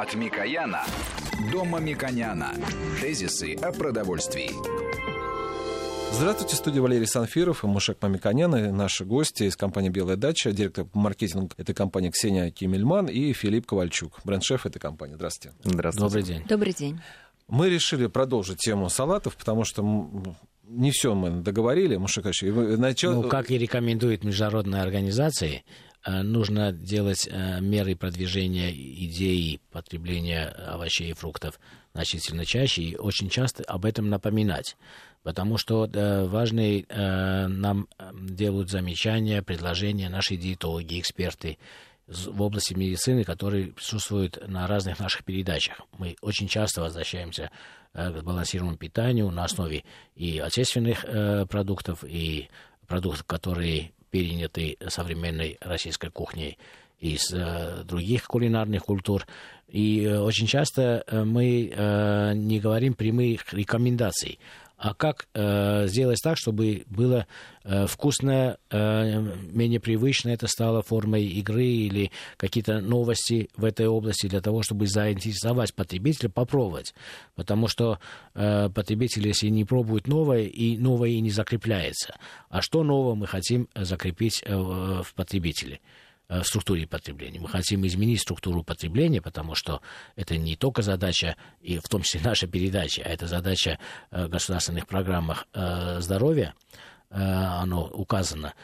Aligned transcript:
От 0.00 0.14
Микояна 0.14 0.80
до 1.52 1.62
Мамиконяна. 1.62 2.54
Тезисы 3.02 3.54
о 3.56 3.70
продовольствии. 3.70 4.50
Здравствуйте, 6.10 6.56
студия 6.56 6.80
Валерий 6.80 7.06
Санфиров 7.06 7.64
и 7.64 7.66
Мушек 7.66 7.98
Мамиконян, 8.00 8.56
и 8.56 8.70
наши 8.70 9.04
гости 9.04 9.42
из 9.42 9.58
компании 9.58 9.90
«Белая 9.90 10.16
дача», 10.16 10.52
директор 10.52 10.86
по 10.86 10.98
маркетингу 10.98 11.50
этой 11.58 11.74
компании 11.74 12.08
Ксения 12.08 12.50
Кимельман 12.50 13.08
и 13.08 13.34
Филипп 13.34 13.66
Ковальчук, 13.66 14.20
бренд-шеф 14.24 14.64
этой 14.64 14.78
компании. 14.78 15.16
Здравствуйте. 15.16 15.54
Здравствуйте. 15.64 16.08
Добрый 16.08 16.22
день. 16.22 16.46
Добрый 16.48 16.72
день. 16.72 17.00
Мы 17.48 17.68
решили 17.68 18.06
продолжить 18.06 18.56
тему 18.56 18.88
салатов, 18.88 19.36
потому 19.36 19.64
что 19.64 19.82
не 20.66 20.92
все 20.92 21.14
мы 21.14 21.42
договорили, 21.42 21.96
Мушек 21.96 22.24
начал... 22.24 23.22
Ну, 23.22 23.28
как 23.28 23.50
и 23.50 23.58
рекомендует 23.58 24.24
международные 24.24 24.80
организации, 24.80 25.62
нужно 26.06 26.72
делать 26.72 27.28
э, 27.30 27.60
меры 27.60 27.94
продвижения 27.94 28.70
идеи 28.72 29.60
потребления 29.70 30.46
овощей 30.46 31.10
и 31.10 31.14
фруктов 31.14 31.60
значительно 31.92 32.44
чаще 32.44 32.82
и 32.82 32.96
очень 32.96 33.28
часто 33.28 33.64
об 33.64 33.84
этом 33.84 34.08
напоминать. 34.08 34.76
Потому 35.22 35.58
что 35.58 35.86
э, 35.86 36.24
важные 36.26 36.86
э, 36.88 37.46
нам 37.46 37.88
делают 38.14 38.70
замечания, 38.70 39.42
предложения 39.42 40.08
наши 40.08 40.36
диетологи, 40.36 40.98
эксперты 40.98 41.58
в 42.06 42.42
области 42.42 42.74
медицины, 42.74 43.22
которые 43.22 43.68
присутствуют 43.68 44.48
на 44.48 44.66
разных 44.66 44.98
наших 44.98 45.24
передачах. 45.24 45.82
Мы 45.98 46.16
очень 46.22 46.48
часто 46.48 46.80
возвращаемся 46.80 47.50
э, 47.92 48.10
к 48.10 48.18
сбалансированному 48.18 48.78
питанию 48.78 49.30
на 49.30 49.44
основе 49.44 49.84
и 50.16 50.38
отечественных 50.38 51.04
э, 51.04 51.44
продуктов, 51.46 52.02
и 52.02 52.48
продуктов, 52.86 53.24
которые 53.24 53.92
переняты 54.10 54.76
современной 54.88 55.58
российской 55.60 56.10
кухней 56.10 56.58
из 57.00 57.32
э, 57.32 57.82
других 57.84 58.26
кулинарных 58.26 58.84
культур. 58.84 59.26
И 59.68 60.02
э, 60.04 60.18
очень 60.18 60.46
часто 60.46 61.04
э, 61.06 61.24
мы 61.24 61.70
э, 61.72 62.32
не 62.34 62.60
говорим 62.60 62.94
прямых 62.94 63.52
рекомендаций 63.52 64.38
а 64.80 64.94
как 64.94 65.28
э, 65.34 65.86
сделать 65.88 66.20
так, 66.24 66.38
чтобы 66.38 66.84
было 66.86 67.26
э, 67.64 67.86
вкусно, 67.86 68.56
э, 68.70 69.20
менее 69.52 69.78
привычно 69.78 70.30
это 70.30 70.46
стало 70.46 70.80
формой 70.80 71.26
игры 71.26 71.66
или 71.66 72.10
какие-то 72.38 72.80
новости 72.80 73.50
в 73.58 73.66
этой 73.66 73.86
области 73.88 74.26
для 74.26 74.40
того, 74.40 74.62
чтобы 74.62 74.86
заинтересовать 74.86 75.74
потребителя, 75.74 76.30
попробовать. 76.30 76.94
Потому 77.34 77.68
что 77.68 77.98
э, 78.34 78.70
потребитель, 78.70 79.26
если 79.26 79.48
не 79.48 79.66
пробует 79.66 80.08
новое, 80.08 80.44
и 80.44 80.78
новое 80.78 81.10
и 81.10 81.20
не 81.20 81.30
закрепляется. 81.30 82.16
А 82.48 82.62
что 82.62 82.82
нового 82.82 83.14
мы 83.14 83.26
хотим 83.26 83.68
закрепить 83.74 84.42
э, 84.46 84.56
в 84.56 85.12
потребителе? 85.14 85.80
Э, 86.30 86.44
структуре 86.44 86.86
потребления. 86.86 87.40
Мы 87.40 87.48
хотим 87.48 87.84
изменить 87.84 88.20
структуру 88.20 88.62
потребления, 88.62 89.20
потому 89.20 89.56
что 89.56 89.80
это 90.14 90.36
не 90.36 90.54
только 90.54 90.80
задача, 90.80 91.34
и 91.60 91.78
в 91.78 91.88
том 91.88 92.02
числе 92.02 92.20
наша 92.24 92.46
передача, 92.46 93.02
а 93.04 93.08
это 93.08 93.26
задача 93.26 93.80
э, 94.12 94.28
государственных 94.28 94.86
программах 94.86 95.48
э, 95.52 95.98
здоровья, 96.00 96.54
оно 97.12 97.88
указано, 97.88 98.54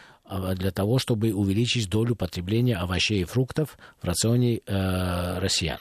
для 0.54 0.70
того, 0.70 1.00
чтобы 1.00 1.32
увеличить 1.32 1.90
долю 1.90 2.14
потребления 2.14 2.76
овощей 2.76 3.22
и 3.22 3.24
фруктов 3.24 3.76
в 4.00 4.04
рационе 4.04 4.60
россиян 4.68 5.80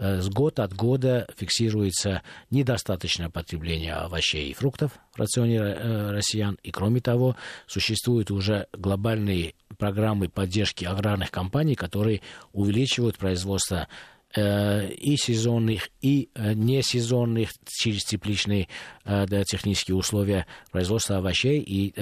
с 0.00 0.28
год 0.30 0.58
от 0.58 0.72
года 0.74 1.26
фиксируется 1.36 2.22
недостаточное 2.50 3.28
потребление 3.28 3.94
овощей 3.94 4.50
и 4.50 4.54
фруктов 4.54 4.92
в 5.12 5.18
рационе 5.18 5.60
россиян. 5.60 6.58
И 6.62 6.70
кроме 6.70 7.00
того, 7.00 7.36
существуют 7.66 8.30
уже 8.30 8.66
глобальные 8.72 9.54
программы 9.80 10.28
поддержки 10.28 10.84
аграрных 10.84 11.30
компаний, 11.30 11.74
которые 11.74 12.20
увеличивают 12.52 13.18
производство 13.18 13.88
э, 14.36 14.92
и 14.92 15.16
сезонных, 15.16 15.88
и 16.02 16.28
э, 16.34 16.52
несезонных 16.52 17.50
через 17.66 18.04
тепличные 18.04 18.68
э, 19.04 19.26
да, 19.26 19.42
технические 19.44 19.96
условия 19.96 20.46
производства 20.70 21.16
овощей 21.16 21.60
и 21.60 21.92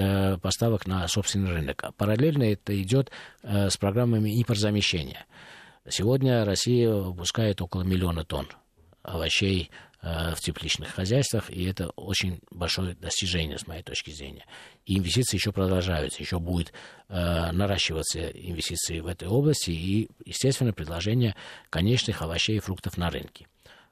поставок 0.41 0.85
на 0.85 1.07
собственный 1.07 1.51
рынок. 1.51 1.85
Параллельно 1.97 2.43
это 2.43 2.79
идет 2.79 3.11
с 3.41 3.75
программами 3.77 4.29
импортзамещения. 4.39 5.25
Сегодня 5.89 6.45
Россия 6.45 6.91
выпускает 6.91 7.61
около 7.61 7.83
миллиона 7.83 8.23
тонн 8.23 8.47
овощей 9.01 9.71
Э, 10.01 10.33
в 10.33 10.39
тепличных 10.39 10.91
хозяйствах, 10.91 11.49
и 11.49 11.65
это 11.65 11.89
очень 11.97 12.39
большое 12.51 12.95
достижение 12.95 13.57
с 13.57 13.67
моей 13.67 13.83
точки 13.83 14.11
зрения. 14.11 14.45
И 14.85 14.97
инвестиции 14.97 15.35
еще 15.35 15.51
продолжаются, 15.51 16.23
еще 16.23 16.39
будет 16.39 16.71
э, 17.09 17.51
наращиваться 17.51 18.29
инвестиции 18.29 19.01
в 19.01 19.07
этой 19.07 19.27
области 19.27 19.71
и, 19.71 20.07
естественно, 20.23 20.71
предложение 20.71 21.35
конечных 21.69 22.21
овощей 22.21 22.55
и 22.55 22.59
фруктов 22.61 22.95
на 22.95 23.09
рынке. 23.09 23.47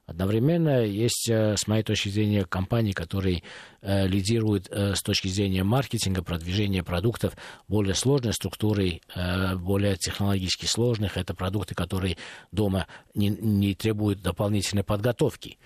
Одновременно 0.08 0.86
есть, 0.86 1.28
э, 1.28 1.54
с 1.58 1.66
моей 1.66 1.82
точки 1.82 2.08
зрения, 2.08 2.46
компании, 2.46 2.92
которые 2.92 3.42
э, 3.82 4.08
лидируют 4.08 4.66
э, 4.70 4.94
с 4.94 5.02
точки 5.02 5.28
зрения 5.28 5.64
маркетинга, 5.64 6.22
продвижения 6.22 6.82
продуктов 6.82 7.36
более 7.68 7.94
сложной 7.94 8.32
структурой, 8.32 9.02
э, 9.14 9.56
более 9.56 9.96
технологически 9.96 10.64
сложных. 10.64 11.18
Это 11.18 11.34
продукты, 11.34 11.74
которые 11.74 12.16
дома 12.52 12.86
не, 13.14 13.28
не 13.28 13.74
требуют 13.74 14.22
дополнительной 14.22 14.82
подготовки. 14.82 15.58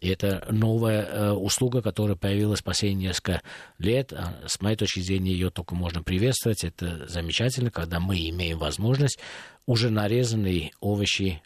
И 0.00 0.08
это 0.08 0.46
новая 0.50 1.02
э, 1.02 1.32
услуга, 1.32 1.82
которая 1.82 2.16
появилась 2.16 2.62
последние 2.62 3.08
несколько 3.08 3.42
лет. 3.76 4.14
А, 4.14 4.34
с 4.46 4.62
моей 4.62 4.76
точки 4.76 5.00
зрения, 5.00 5.32
ее 5.32 5.50
только 5.50 5.74
можно 5.74 6.02
приветствовать. 6.02 6.64
Это 6.64 7.06
замечательно, 7.06 7.70
когда 7.70 8.00
мы 8.00 8.16
имеем 8.30 8.56
возможность 8.56 9.18
уже 9.66 9.90
нарезанные 9.90 10.72
овощи 10.80 11.42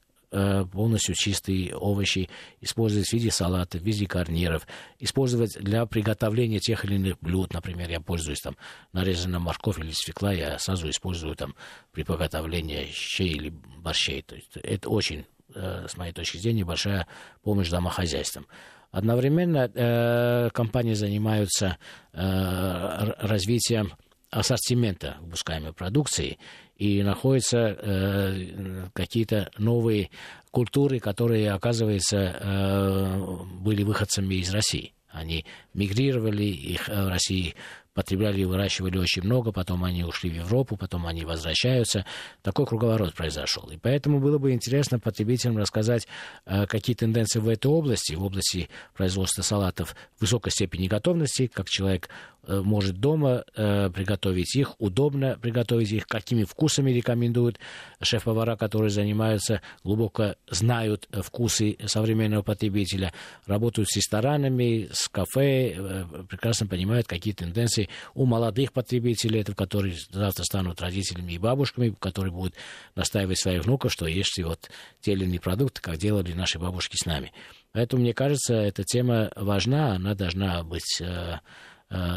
полностью 0.72 1.14
чистые 1.14 1.76
овощи 1.76 2.28
использовать 2.60 3.08
в 3.08 3.12
виде 3.12 3.30
салата, 3.30 3.78
в 3.78 3.82
виде 3.82 4.06
гарниров, 4.06 4.66
использовать 4.98 5.56
для 5.60 5.86
приготовления 5.86 6.58
тех 6.58 6.84
или 6.84 6.96
иных 6.96 7.18
блюд. 7.20 7.52
Например, 7.52 7.88
я 7.90 8.00
пользуюсь 8.00 8.40
там 8.40 8.56
нарезанным 8.92 9.42
морковь 9.42 9.78
или 9.78 9.92
свекла, 9.92 10.32
я 10.32 10.58
сразу 10.58 10.90
использую 10.90 11.36
там 11.36 11.54
при 11.92 12.02
приготовлении 12.02 12.88
щей 12.92 13.30
или 13.30 13.54
борщей. 13.78 14.22
То 14.22 14.34
есть 14.34 14.56
это 14.56 14.88
очень 14.88 15.24
Э, 15.54 15.86
с 15.88 15.96
моей 15.96 16.12
точки 16.12 16.38
зрения, 16.38 16.64
большая 16.64 17.06
помощь 17.42 17.68
домохозяйствам. 17.68 18.46
Одновременно 18.90 19.70
э, 19.72 20.50
компании 20.52 20.94
занимаются 20.94 21.76
э, 22.12 23.12
развитием 23.18 23.92
ассортимента 24.34 25.16
выпускаемой 25.20 25.72
продукции 25.72 26.38
и 26.76 27.02
находятся 27.02 27.58
э, 27.58 28.88
какие-то 28.92 29.50
новые 29.58 30.10
культуры, 30.50 30.98
которые, 30.98 31.52
оказывается, 31.52 32.16
э, 32.16 33.36
были 33.60 33.84
выходцами 33.84 34.34
из 34.34 34.52
России. 34.52 34.92
Они 35.08 35.46
мигрировали, 35.72 36.42
их 36.42 36.88
в 36.88 37.08
России 37.08 37.54
потребляли 37.94 38.40
и 38.40 38.44
выращивали 38.44 38.98
очень 38.98 39.22
много, 39.22 39.52
потом 39.52 39.84
они 39.84 40.02
ушли 40.02 40.28
в 40.28 40.34
Европу, 40.34 40.76
потом 40.76 41.06
они 41.06 41.24
возвращаются. 41.24 42.04
Такой 42.42 42.66
круговорот 42.66 43.14
произошел. 43.14 43.70
И 43.70 43.76
поэтому 43.76 44.18
было 44.18 44.38
бы 44.38 44.50
интересно 44.50 44.98
потребителям 44.98 45.56
рассказать, 45.56 46.08
э, 46.44 46.66
какие 46.66 46.96
тенденции 46.96 47.38
в 47.38 47.48
этой 47.48 47.68
области, 47.68 48.14
в 48.14 48.24
области 48.24 48.68
производства 48.96 49.42
салатов 49.42 49.94
высокой 50.18 50.50
степени 50.50 50.88
готовности, 50.88 51.46
как 51.46 51.68
человек 51.68 52.08
Э, 52.08 52.33
может 52.48 52.98
дома 52.98 53.44
э, 53.56 53.90
приготовить 53.90 54.54
их, 54.56 54.74
удобно 54.80 55.38
приготовить 55.40 55.92
их, 55.92 56.06
какими 56.06 56.44
вкусами 56.44 56.90
рекомендуют 56.90 57.58
шеф-повара, 58.00 58.56
которые 58.56 58.90
занимаются, 58.90 59.60
глубоко 59.82 60.34
знают 60.48 61.08
вкусы 61.10 61.76
современного 61.86 62.42
потребителя, 62.42 63.12
работают 63.46 63.88
с 63.88 63.96
ресторанами, 63.96 64.88
с 64.92 65.08
кафе, 65.08 65.74
э, 65.76 66.04
прекрасно 66.28 66.66
понимают, 66.66 67.06
какие 67.06 67.34
тенденции 67.34 67.88
у 68.14 68.26
молодых 68.26 68.72
потребителей, 68.72 69.40
это, 69.40 69.54
которые 69.54 69.94
завтра 70.10 70.44
станут 70.44 70.80
родителями 70.80 71.32
и 71.32 71.38
бабушками, 71.38 71.94
которые 71.98 72.32
будут 72.32 72.54
настаивать 72.94 73.38
своих 73.38 73.64
внуков, 73.64 73.92
что 73.92 74.06
есть 74.06 74.40
вот 74.42 74.70
те 75.00 75.12
или 75.12 75.24
иные 75.24 75.40
продукты, 75.40 75.80
как 75.80 75.96
делали 75.96 76.32
наши 76.32 76.58
бабушки 76.58 76.96
с 76.96 77.06
нами. 77.06 77.32
Поэтому, 77.72 78.02
мне 78.02 78.14
кажется, 78.14 78.54
эта 78.54 78.84
тема 78.84 79.30
важна, 79.34 79.96
она 79.96 80.14
должна 80.14 80.62
быть 80.62 81.00
э, 81.00 81.24
Э, 81.24 81.38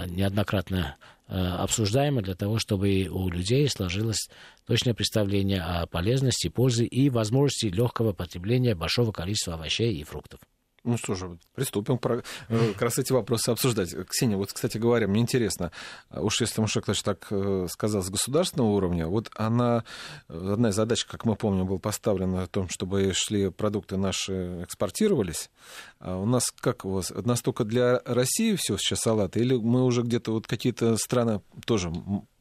неоднократно 0.07 0.97
э, 1.27 1.37
обсуждаемо 1.37 2.21
для 2.21 2.35
того, 2.35 2.59
чтобы 2.59 3.07
у 3.09 3.29
людей 3.29 3.67
сложилось 3.69 4.29
точное 4.65 4.93
представление 4.93 5.61
о 5.61 5.85
полезности, 5.87 6.47
пользе 6.47 6.85
и 6.85 7.09
возможности 7.09 7.65
легкого 7.65 8.13
потребления 8.13 8.75
большого 8.75 9.11
количества 9.11 9.55
овощей 9.55 9.93
и 9.95 10.03
фруктов. 10.03 10.39
Ну 10.83 10.97
что 10.97 11.15
же, 11.15 11.37
приступим 11.53 11.97
про, 11.97 12.23
э, 12.47 12.73
как 12.73 12.81
раз 12.81 12.97
эти 12.97 13.11
вопросы 13.11 13.49
обсуждать. 13.49 13.93
Ксения, 14.07 14.37
вот, 14.37 14.53
кстати 14.53 14.77
говоря, 14.77 15.07
мне 15.07 15.21
интересно, 15.21 15.71
уж 16.09 16.39
если 16.39 16.61
Мушеклач 16.61 17.01
так 17.01 17.27
э, 17.29 17.67
сказал 17.69 18.03
с 18.03 18.09
государственного 18.09 18.69
уровня, 18.69 19.07
вот 19.07 19.29
она, 19.35 19.83
одна 20.27 20.69
из 20.69 20.75
задач, 20.75 21.03
как 21.05 21.25
мы 21.25 21.35
помним, 21.35 21.65
была 21.65 21.79
поставлена 21.79 22.43
о 22.43 22.47
том, 22.47 22.69
чтобы 22.69 23.11
шли 23.13 23.49
продукты 23.49 23.97
наши 23.97 24.63
экспортировались. 24.63 25.49
А 25.99 26.17
у 26.17 26.25
нас 26.25 26.51
как 26.59 26.85
у 26.85 26.91
вас, 26.91 27.09
настолько 27.09 27.63
для 27.63 28.01
России 28.05 28.55
все 28.57 28.77
сейчас 28.77 28.99
салаты, 28.99 29.39
или 29.39 29.55
мы 29.55 29.83
уже 29.83 30.03
где-то 30.03 30.31
вот 30.31 30.47
какие-то 30.47 30.95
страны 30.97 31.41
тоже 31.65 31.91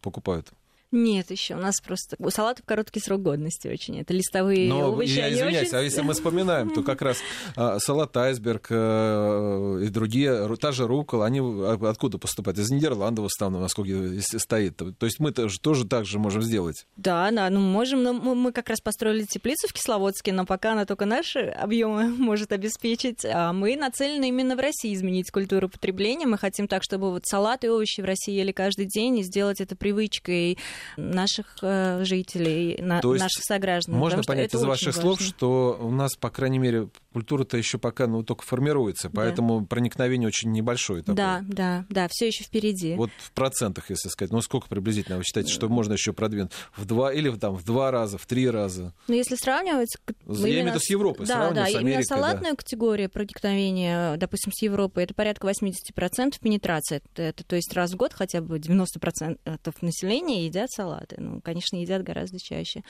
покупают? 0.03 0.53
Нет, 0.93 1.31
еще 1.31 1.55
у 1.55 1.59
нас 1.59 1.81
просто 1.81 2.17
у 2.19 2.31
салатов 2.31 2.65
короткий 2.65 3.01
срок 3.01 3.23
годности 3.23 3.69
очень. 3.69 4.01
Это 4.01 4.15
листовые 4.15 4.69
Но 4.69 4.91
овощи. 4.93 5.19
я 5.19 5.33
извиняюсь, 5.33 5.69
очень- 5.69 5.77
а 5.77 5.83
если 5.83 6.01
мы 6.03 6.15
вспоминаем, 6.15 6.71
то 6.71 6.83
как 6.83 7.03
раз 7.03 7.19
а, 7.57 7.79
салат 7.81 8.17
айсберг 8.17 8.69
э, 8.71 9.81
и 9.85 9.89
другие, 9.89 10.47
ру- 10.47 10.57
та 10.57 10.73
же 10.73 10.87
рукола, 10.87 11.27
они 11.27 11.41
а, 11.41 11.79
откуда 11.89 12.19
поступают? 12.19 12.59
Из 12.59 12.71
Нидерландов 12.71 13.25
в 13.25 13.27
основном, 13.27 13.63
насколько 13.63 13.93
стоит. 14.39 14.77
То 14.77 15.07
есть 15.07 15.19
мы 15.21 15.33
тоже, 15.33 15.59
тоже 15.61 15.87
так 15.87 16.05
же 16.07 16.19
можем 16.19 16.43
сделать. 16.43 16.87
Да, 16.97 17.31
да, 17.31 17.51
ну 17.51 17.61
можем, 17.61 18.03
но 18.03 18.13
мы, 18.13 18.35
мы 18.35 18.53
как 18.53 18.69
раз 18.69 18.81
построили 18.81 19.25
теплицу 19.25 19.69
в 19.69 19.73
Кисловодске, 19.73 20.33
но 20.33 20.47
пока 20.47 20.73
она 20.73 20.85
только 20.87 21.05
наши 21.05 21.41
объемы 21.41 22.09
может 22.17 22.53
обеспечить, 22.53 23.25
а 23.25 23.53
мы 23.53 23.77
нацелены 23.77 24.29
именно 24.29 24.57
в 24.57 24.61
России 24.61 24.95
изменить 24.95 25.31
культуру 25.31 25.69
потребления. 25.69 26.27
Мы 26.27 26.39
хотим 26.39 26.69
так, 26.69 26.83
чтобы 26.83 27.11
вот 27.11 27.23
салаты 27.27 27.67
и 27.67 27.71
овощи 27.71 28.01
в 28.01 28.05
России 28.05 28.35
ели 28.35 28.53
каждый 28.53 28.87
день 28.87 29.19
и 29.19 29.23
сделать 29.23 29.61
это 29.61 29.77
привычкой 29.77 30.59
наших 30.97 31.47
э, 31.63 32.05
жителей, 32.05 32.81
на- 32.81 33.01
То 33.01 33.15
есть 33.15 33.23
наших 33.23 33.45
сограждан. 33.45 33.95
Можно 33.97 34.23
понять 34.23 34.55
из 34.55 34.63
ваших 34.63 34.89
важно. 34.89 35.03
слов, 35.03 35.21
что 35.21 35.79
у 35.81 35.91
нас, 35.91 36.15
по 36.17 36.31
крайней 36.31 36.59
мере, 36.59 36.89
культура-то 37.13 37.57
еще 37.57 37.79
пока 37.79 38.07
ну, 38.07 38.23
только 38.23 38.45
формируется, 38.45 39.11
поэтому 39.11 39.67
проникновение 39.67 40.29
очень 40.29 40.53
небольшое. 40.53 41.03
Такое. 41.03 41.17
Да, 41.17 41.43
да, 41.47 41.85
да, 41.89 42.09
все 42.11 42.27
еще 42.27 42.45
впереди. 42.45 42.95
Вот 42.95 43.11
в 43.19 43.33
процентах, 43.33 43.91
если 43.91 44.09
сказать, 44.09 44.33
ну 44.33 44.41
сколько 44.41 44.69
приблизительно 44.69 45.19
вы 45.19 45.25
считаете, 45.25 45.53
что 45.53 45.69
можно 45.69 45.95
еще 45.95 46.13
продвинуть? 46.13 46.53
В 46.77 46.85
два 46.85 47.13
или 47.13 47.31
там, 47.37 47.57
в 47.57 47.65
два 47.65 47.91
раза, 47.91 48.19
в 48.19 48.27
три 48.27 48.49
раза? 48.49 48.93
Но 49.09 49.15
если 49.15 49.37
сравнивать... 49.37 49.97
Я 50.27 50.35
имею 50.51 50.65
в 50.65 50.69
виду 50.69 50.81
с 50.81 50.91
Европой, 50.91 51.27
Да, 51.27 51.51
да, 51.51 51.67
с 51.67 51.71
именно 51.71 51.81
Америкой, 51.81 52.05
да. 52.09 52.17
салатная 52.17 52.55
категория 52.55 53.09
проникновения, 53.09 54.17
допустим, 54.17 54.53
с 54.53 54.63
Европой, 54.63 55.05
это 55.05 55.15
порядка 55.15 55.49
80% 55.49 56.35
пенетрации. 56.41 57.01
Это, 57.13 57.23
это, 57.23 57.45
то 57.45 57.57
есть 57.57 57.73
раз 57.75 57.93
в 57.93 57.97
год 57.97 58.13
хотя 58.13 58.41
бы 58.41 58.59
90% 58.59 59.39
населения 59.81 60.47
едят 60.47 60.66
салаты. 60.71 61.17
Ну, 61.19 61.41
конечно, 61.41 61.77
едят 61.77 62.03
гораздо 62.03 62.39
чаще. 62.39 62.83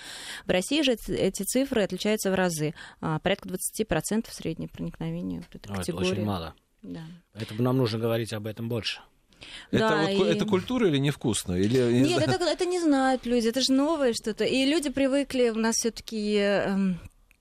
В 0.44 0.50
России 0.50 0.82
же 0.82 0.96
эти, 1.08 1.42
цифры 1.42 1.82
отличаются 1.82 2.30
в 2.30 2.34
разы. 2.34 2.74
А, 3.00 3.18
порядка 3.18 3.48
20% 3.48 4.26
среднее 4.30 4.68
проникновение 4.68 5.40
вот 5.40 5.54
этой 5.54 5.68
Ну, 5.74 5.80
это 5.80 5.94
очень 5.96 6.24
мало. 6.24 6.54
Да. 6.82 7.02
Поэтому 7.32 7.62
нам 7.62 7.76
нужно 7.78 7.98
говорить 7.98 8.32
об 8.32 8.46
этом 8.46 8.68
больше. 8.68 9.00
Это, 9.70 9.78
Да, 9.88 10.02
вот 10.12 10.26
и- 10.26 10.30
это 10.30 10.46
культура 10.46 10.88
или 10.88 10.98
невкусно? 10.98 11.54
Или, 11.54 11.78
Нет, 12.02 12.22
это, 12.26 12.44
это 12.44 12.64
не 12.64 12.80
знают 12.80 13.26
люди, 13.26 13.48
это 13.48 13.60
же 13.60 13.72
новое 13.72 14.12
что-то. 14.14 14.44
И 14.44 14.64
люди 14.64 14.88
привыкли, 14.90 15.50
у 15.50 15.56
нас 15.56 15.76
все-таки 15.76 16.64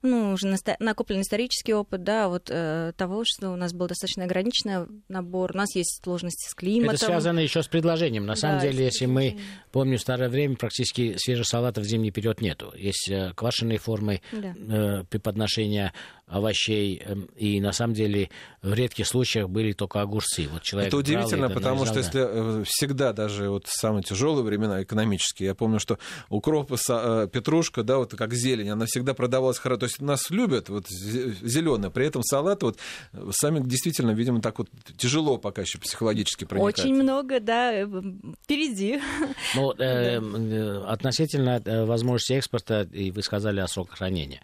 ну, 0.06 0.32
уже 0.32 0.46
наста- 0.46 0.76
накоплен 0.78 1.20
исторический 1.20 1.74
опыт, 1.74 2.02
да, 2.04 2.28
вот 2.28 2.48
э, 2.50 2.92
того, 2.96 3.22
что 3.24 3.50
у 3.50 3.56
нас 3.56 3.72
был 3.72 3.86
достаточно 3.88 4.24
ограниченный 4.24 4.86
набор, 5.08 5.52
у 5.54 5.56
нас 5.56 5.74
есть 5.74 6.00
сложности 6.02 6.48
с 6.48 6.54
климатом. 6.54 6.94
Это 6.94 7.04
связано 7.04 7.40
еще 7.40 7.62
с 7.62 7.68
предложением. 7.68 8.26
На 8.26 8.34
Да, 8.34 8.40
самом 8.40 8.60
деле, 8.60 8.84
если 8.84 9.06
мы 9.06 9.38
помним 9.72 9.98
старое 9.98 10.28
время, 10.28 10.56
практически 10.56 11.16
свежих 11.18 11.46
салатов 11.46 11.84
в 11.84 11.86
зимний 11.88 12.10
период 12.10 12.40
нету. 12.40 12.72
Есть 12.76 13.08
э, 13.10 13.32
квашеные 13.34 13.78
формы 13.78 14.20
Да. 14.32 14.54
э, 14.56 15.04
при 15.08 15.18
подношении 15.18 15.92
овощей, 16.26 17.00
э, 17.04 17.14
и 17.36 17.60
на 17.60 17.72
самом 17.72 17.94
деле 17.94 18.30
в 18.62 18.74
редких 18.74 19.06
случаях 19.06 19.48
были 19.48 19.72
только 19.72 20.00
огурцы. 20.00 20.48
Вот 20.52 20.62
человек 20.62 20.88
Это 20.88 20.96
брал 20.96 21.00
удивительно, 21.00 21.46
это 21.46 21.54
потому 21.54 21.84
что 21.84 21.94
да. 21.94 22.00
если 22.00 22.60
э, 22.60 22.64
всегда, 22.66 23.12
даже 23.12 23.48
вот 23.48 23.66
в 23.66 23.72
самые 23.72 24.02
тяжелые 24.02 24.44
времена 24.44 24.82
экономические, 24.82 25.48
я 25.48 25.54
помню, 25.54 25.78
что 25.78 25.98
укроп, 26.28 26.72
э, 26.72 27.28
петрушка, 27.32 27.84
да, 27.84 27.98
вот 27.98 28.14
как 28.14 28.34
зелень, 28.34 28.70
она 28.70 28.86
всегда 28.86 29.14
продавалась 29.14 29.58
хорошо. 29.58 29.80
То 29.80 29.86
есть 29.86 30.00
нас 30.00 30.30
любят, 30.30 30.68
вот 30.68 30.86
зеленые. 30.88 31.90
При 31.90 32.06
этом 32.06 32.22
салат 32.22 32.62
вот 32.62 32.78
э, 33.12 33.30
сами 33.30 33.60
действительно, 33.60 34.10
видимо, 34.10 34.40
так 34.40 34.58
вот 34.58 34.68
тяжело 34.96 35.38
пока 35.38 35.62
еще 35.62 35.78
психологически 35.78 36.44
проникать. 36.44 36.80
Очень 36.80 36.94
много, 36.94 37.38
да, 37.38 37.86
впереди. 38.42 39.00
Ну, 39.54 39.72
э, 39.78 40.18
э, 40.18 40.84
относительно 40.86 41.62
возможности 41.86 42.32
экспорта, 42.32 42.88
и 42.92 43.12
вы 43.12 43.22
сказали 43.22 43.60
о 43.60 43.68
сроках 43.68 43.98
хранения. 43.98 44.42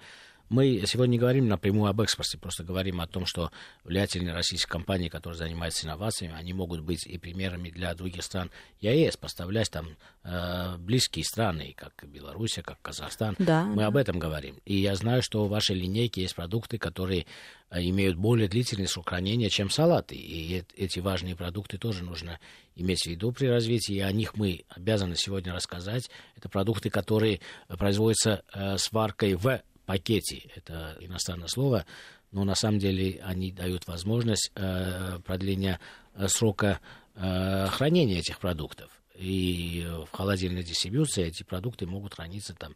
Мы 0.53 0.83
сегодня 0.87 1.13
не 1.13 1.19
говорим 1.19 1.49
напрямую 1.49 1.89
об 1.89 2.03
экспорте, 2.03 2.37
просто 2.37 2.63
говорим 2.63 3.01
о 3.01 3.07
том, 3.07 3.25
что 3.25 3.51
влиятельные 3.85 4.35
российские 4.35 4.71
компании, 4.71 5.09
которые 5.09 5.39
занимаются 5.39 5.87
инновациями, 5.87 6.35
они 6.37 6.53
могут 6.53 6.83
быть 6.83 7.07
и 7.07 7.17
примерами 7.17 7.71
для 7.71 7.95
других 7.95 8.23
стран 8.23 8.51
ЕАЭС, 8.83 9.17
поставлять 9.17 9.71
там 9.71 9.97
э, 10.25 10.77
близкие 10.77 11.25
страны, 11.25 11.73
как 11.75 12.05
Белоруссия, 12.07 12.61
как 12.61 12.83
Казахстан. 12.83 13.35
Да, 13.39 13.65
Мы 13.65 13.77
да. 13.77 13.87
об 13.87 13.97
этом 13.97 14.19
говорим. 14.19 14.57
И 14.67 14.77
я 14.77 14.95
знаю, 14.95 15.23
что 15.23 15.47
в 15.47 15.49
вашей 15.49 15.75
линейке 15.75 16.21
есть 16.21 16.35
продукты, 16.35 16.77
которые 16.77 17.25
э, 17.71 17.83
имеют 17.85 18.19
более 18.19 18.47
длительный 18.47 18.89
срок 18.89 19.09
хранения, 19.09 19.49
чем 19.49 19.71
салаты. 19.71 20.17
И 20.17 20.65
эти 20.77 20.99
важные 20.99 21.35
продукты 21.35 21.79
тоже 21.79 22.05
нужно 22.05 22.39
иметь 22.77 23.05
в 23.05 23.07
виду 23.07 23.33
при 23.33 23.47
развитии. 23.47 23.95
И 23.95 24.01
о 24.01 24.13
них 24.13 24.37
мы 24.37 24.67
обязаны 24.69 25.17
сегодня 25.17 25.55
рассказать. 25.55 26.11
Это 26.37 26.51
продукты, 26.51 26.91
которые 26.91 27.41
э, 27.69 27.77
производятся 27.79 28.43
э, 28.53 28.77
сваркой 28.77 29.35
в 29.37 29.63
пакете. 29.87 30.51
Это 30.55 30.97
иностранное 31.01 31.49
слово. 31.49 31.87
Но 32.31 32.45
на 32.45 32.55
самом 32.55 32.79
деле 32.79 33.21
они 33.23 33.53
дают 33.53 33.87
возможность 33.87 34.51
э, 34.55 35.19
продления 35.25 35.81
э, 36.15 36.29
срока 36.29 36.81
э, 37.15 37.67
хранения 37.69 38.19
этих 38.19 38.39
продуктов. 38.39 38.91
И 39.15 39.87
в 40.11 40.17
холодильной 40.17 40.63
дистрибьюции 40.63 41.25
эти 41.25 41.43
продукты 41.43 41.87
могут 41.87 42.15
храниться 42.15 42.55
там, 42.55 42.75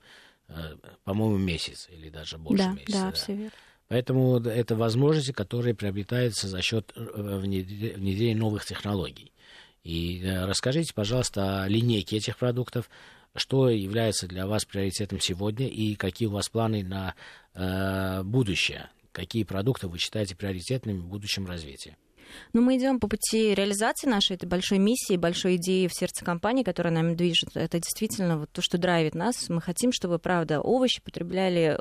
э, 0.49 0.77
по-моему, 1.05 1.39
месяц 1.39 1.89
или 1.91 2.11
даже 2.11 2.37
больше 2.39 2.65
да, 2.65 2.73
месяца. 2.73 2.93
да, 2.93 3.05
да. 3.07 3.13
все 3.13 3.35
верно. 3.35 3.53
Поэтому 3.89 4.39
это 4.41 4.75
возможности, 4.75 5.33
которые 5.33 5.75
приобретаются 5.75 6.49
за 6.49 6.61
счет 6.61 6.93
э, 6.97 7.01
внедре- 7.01 7.95
внедрения 7.95 8.37
новых 8.37 8.65
технологий. 8.67 9.33
И 9.85 10.21
э, 10.25 10.45
расскажите, 10.45 10.93
пожалуйста, 10.93 11.63
о 11.63 11.69
линейке 11.69 12.17
этих 12.17 12.37
продуктов, 12.37 12.91
что 13.35 13.69
является 13.69 14.27
для 14.27 14.47
вас 14.47 14.65
приоритетом 14.65 15.21
сегодня 15.21 15.69
и 15.69 15.95
какие 15.95 16.29
у 16.29 16.33
вас 16.33 16.49
планы 16.49 16.83
на 16.83 17.15
э, 17.55 18.23
будущее, 18.23 18.91
какие 19.13 19.45
продукты 19.45 19.89
вы 19.89 19.99
считаете 19.99 20.37
приоритетными 20.37 20.99
в 20.99 21.07
будущем 21.07 21.47
развитии. 21.47 21.97
Ну, 22.53 22.61
мы 22.61 22.77
идем 22.77 22.99
по 23.01 23.09
пути 23.09 23.55
реализации 23.55 24.09
нашей 24.09 24.37
этой 24.37 24.47
большой 24.47 24.79
миссии, 24.79 25.17
большой 25.17 25.57
идеи 25.57 25.87
в 25.87 25.95
сердце 25.95 26.25
компании, 26.25 26.65
которая 26.65 26.93
нами 26.93 27.15
движет. 27.15 27.51
Это 27.55 27.79
действительно 27.79 28.39
вот 28.39 28.51
то, 28.51 28.63
что 28.63 28.79
драйвит 28.79 29.15
нас. 29.15 29.49
Мы 29.49 29.61
хотим, 29.61 29.93
чтобы, 29.93 30.19
правда, 30.19 30.61
овощи 30.61 31.01
потребляли 31.03 31.79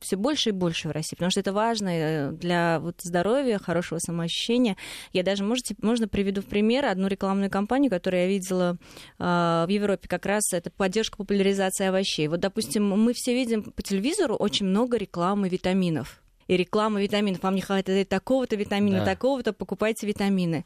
все 0.00 0.16
больше 0.16 0.50
и 0.50 0.52
больше 0.52 0.88
в 0.88 0.92
России, 0.92 1.14
потому 1.14 1.30
что 1.30 1.40
это 1.40 1.52
важно 1.52 1.88
э, 1.88 2.32
для 2.32 2.80
вот, 2.80 2.96
здоровья, 3.02 3.58
хорошего 3.58 3.98
самоощущения. 3.98 4.76
Я 5.12 5.22
даже, 5.22 5.44
можете, 5.44 5.74
можно 5.82 6.08
приведу 6.08 6.42
в 6.42 6.46
пример 6.46 6.86
одну 6.86 7.06
рекламную 7.06 7.50
кампанию, 7.50 7.90
которую 7.90 8.22
я 8.22 8.28
видела 8.28 8.78
э, 9.18 9.24
в 9.66 9.68
Европе, 9.68 10.08
как 10.08 10.26
раз 10.26 10.52
это 10.52 10.70
поддержка 10.70 11.16
популяризации 11.16 11.86
овощей. 11.86 12.28
Вот, 12.28 12.40
допустим, 12.40 12.88
мы 12.88 13.12
все 13.14 13.34
видим 13.34 13.62
по 13.62 13.82
телевизору 13.82 14.34
очень 14.34 14.66
много 14.66 14.96
рекламы 14.96 15.48
витаминов. 15.48 16.22
И 16.48 16.56
реклама 16.56 17.00
витаминов. 17.00 17.44
Вам 17.44 17.54
не 17.54 17.60
хватает 17.60 18.08
такого-то 18.08 18.56
витамина, 18.56 18.98
Да. 18.98 19.04
такого-то, 19.04 19.52
покупайте 19.52 20.04
витамины. 20.04 20.64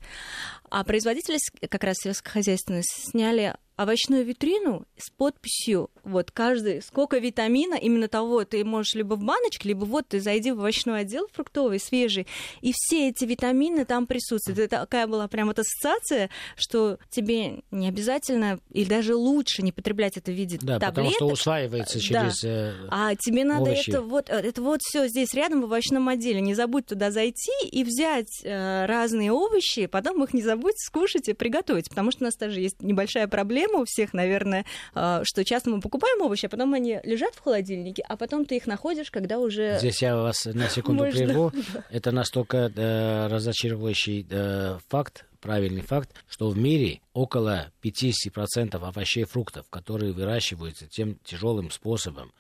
А 0.70 0.82
производители 0.82 1.37
как 1.68 1.85
раз 1.85 1.97
сельскохозяйственные 1.99 2.85
сняли 2.85 3.54
овощную 3.76 4.25
витрину 4.25 4.87
с 4.97 5.11
подписью, 5.11 5.90
вот 6.04 6.31
каждый, 6.31 6.81
сколько 6.83 7.19
витамина, 7.19 7.75
именно 7.75 8.09
того, 8.09 8.45
ты 8.45 8.64
можешь 8.64 8.95
либо 8.95 9.14
в 9.14 9.25
баночке, 9.25 9.69
либо 9.69 9.85
вот 9.85 10.09
ты 10.09 10.21
зайди 10.21 10.52
в 10.52 10.61
овощной 10.61 11.00
отдел 11.00 11.26
фруктовый, 11.33 11.81
свежий, 11.81 12.26
и 12.61 12.73
все 12.75 13.09
эти 13.09 13.25
витамины 13.25 13.85
там 13.85 14.07
присутствуют. 14.07 14.59
Это 14.61 14.81
такая 14.81 15.07
была 15.07 15.26
прям 15.26 15.49
вот 15.49 15.59
ассоциация, 15.59 16.31
что 16.57 16.99
тебе 17.11 17.62
не 17.73 17.88
обязательно, 17.88 18.61
или 18.71 18.88
даже 18.88 19.16
лучше 19.16 19.62
не 19.62 19.73
потреблять 19.73 20.16
это 20.16 20.31
в 20.31 20.35
виде 20.35 20.59
Да, 20.61 20.75
потому 20.75 20.95
таблеток, 20.95 21.16
что 21.16 21.26
усваивается 21.28 21.99
Да. 21.99 22.04
через... 22.04 22.45
э, 22.45 22.75
а 22.90 23.16
тебе 23.16 23.45
надо 23.45 23.71
овощи. 23.71 23.90
это 23.90 24.02
вот, 24.02 24.31
э, 24.31 24.35
это 24.35 24.62
вот 24.62 24.81
все 24.83 25.09
здесь 25.09 25.35
рядом 25.35 25.62
в 25.62 25.64
овощном 25.64 26.09
отделе. 26.09 26.40
Не 26.40 26.54
забудь 26.54 26.87
туда 26.87 27.11
зайти 27.11 27.50
и 27.71 27.83
взять 27.83 28.40
э, 28.45 28.87
разные 28.87 29.33
овощи, 29.33 29.87
потом 29.87 30.23
их 30.23 30.33
не 30.33 30.43
забудь 30.43 30.78
скушать 30.78 31.28
и 31.28 31.33
приготовить. 31.33 31.88
Потому 31.88 32.12
что 32.12 32.23
у 32.23 32.26
нас 32.26 32.37
тоже 32.37 32.61
есть 32.61 32.81
небольшая 32.81 33.26
проблема 33.26 33.63
у 33.75 33.85
всех, 33.85 34.12
наверное, 34.12 34.64
э, 34.94 35.21
что 35.25 35.44
часто 35.44 35.71
мы 35.71 35.80
покупаем 35.80 36.21
овощи, 36.23 36.47
а 36.47 36.49
потом 36.49 36.75
они 36.75 37.00
лежат 37.04 37.35
в 37.35 37.40
холодильнике, 37.40 38.02
а 38.09 38.16
потом 38.16 38.44
ты 38.44 38.56
их 38.56 38.66
находишь, 38.66 39.11
когда 39.11 39.38
уже... 39.38 39.78
Здесь 39.78 40.02
я 40.02 40.16
вас 40.16 40.44
на 40.47 40.68
секунду 40.68 41.04
Можно. 41.04 41.25
прерву. 41.25 41.52
Это 41.90 42.11
настолько 42.12 42.73
э, 42.75 43.26
разочаровывающий 43.28 44.26
э, 44.28 44.78
факт, 44.88 45.25
правильный 45.40 45.83
факт, 45.83 46.11
что 46.28 46.49
в 46.49 46.56
мире 46.56 47.00
около 47.12 47.71
50% 47.83 48.76
овощей 48.76 49.23
и 49.23 49.26
фруктов, 49.26 49.68
которые 49.68 50.12
выращиваются 50.12 50.87
тем 50.87 51.18
тяжелым 51.25 51.71
способом, 51.71 52.33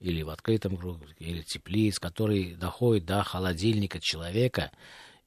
или 0.00 0.22
в 0.22 0.30
открытом 0.30 0.76
круге, 0.76 1.06
или 1.18 1.42
теплиц, 1.42 1.98
который 1.98 2.54
доходит 2.54 3.04
до 3.06 3.22
холодильника 3.22 4.00
человека 4.00 4.70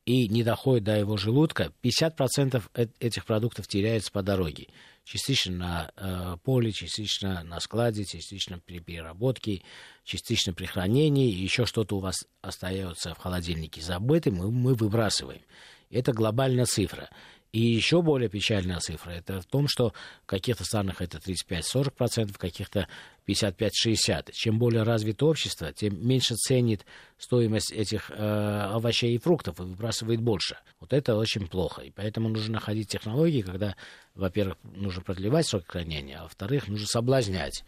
и 0.05 0.27
не 0.27 0.43
доходит 0.43 0.83
до 0.83 0.97
его 0.97 1.17
желудка, 1.17 1.71
50% 1.81 2.69
э- 2.73 2.87
этих 2.99 3.25
продуктов 3.25 3.67
теряется 3.67 4.11
по 4.11 4.21
дороге. 4.21 4.67
Частично 5.05 5.55
на 5.55 5.91
э, 5.95 6.37
поле, 6.43 6.71
частично 6.71 7.43
на 7.43 7.59
складе, 7.59 8.05
частично 8.05 8.59
при 8.59 8.79
переработке, 8.79 9.63
частично 10.03 10.53
при 10.53 10.65
хранении, 10.65 11.31
и 11.31 11.43
еще 11.43 11.65
что-то 11.65 11.97
у 11.97 11.99
вас 11.99 12.25
остается 12.41 13.13
в 13.13 13.17
холодильнике 13.17 13.81
забытым, 13.81 14.35
мы, 14.35 14.51
мы 14.51 14.73
выбрасываем. 14.75 15.41
Это 15.89 16.11
глобальная 16.11 16.65
цифра. 16.65 17.09
И 17.53 17.61
еще 17.61 18.01
более 18.01 18.29
печальная 18.29 18.79
цифра 18.79 19.11
это 19.11 19.39
в 19.39 19.45
том, 19.45 19.67
что 19.67 19.93
в 20.23 20.25
каких-то 20.25 20.63
странах 20.65 21.01
это 21.01 21.19
35-40%, 21.19 22.33
в 22.33 22.37
каких-то 22.39 22.87
55-60%. 23.27 24.31
Чем 24.31 24.57
более 24.57 24.81
развито 24.81 25.27
общество, 25.27 25.71
тем 25.71 26.05
меньше 26.05 26.33
ценит 26.33 26.83
стоимость 27.19 27.71
этих 27.71 28.09
э, 28.09 28.15
овощей 28.15 29.13
и 29.13 29.19
фруктов 29.19 29.59
и 29.59 29.63
выбрасывает 29.63 30.19
больше. 30.19 30.57
Вот 30.79 30.93
это 30.93 31.15
очень 31.15 31.47
плохо. 31.47 31.83
И 31.83 31.91
поэтому 31.91 32.27
нужно 32.27 32.53
находить 32.53 32.89
технологии, 32.89 33.43
когда, 33.43 33.75
во-первых, 34.15 34.57
нужно 34.63 35.03
продлевать 35.03 35.45
срок 35.45 35.65
хранения, 35.67 36.21
а 36.21 36.23
во-вторых, 36.23 36.67
нужно 36.67 36.87
соблазнять. 36.87 37.63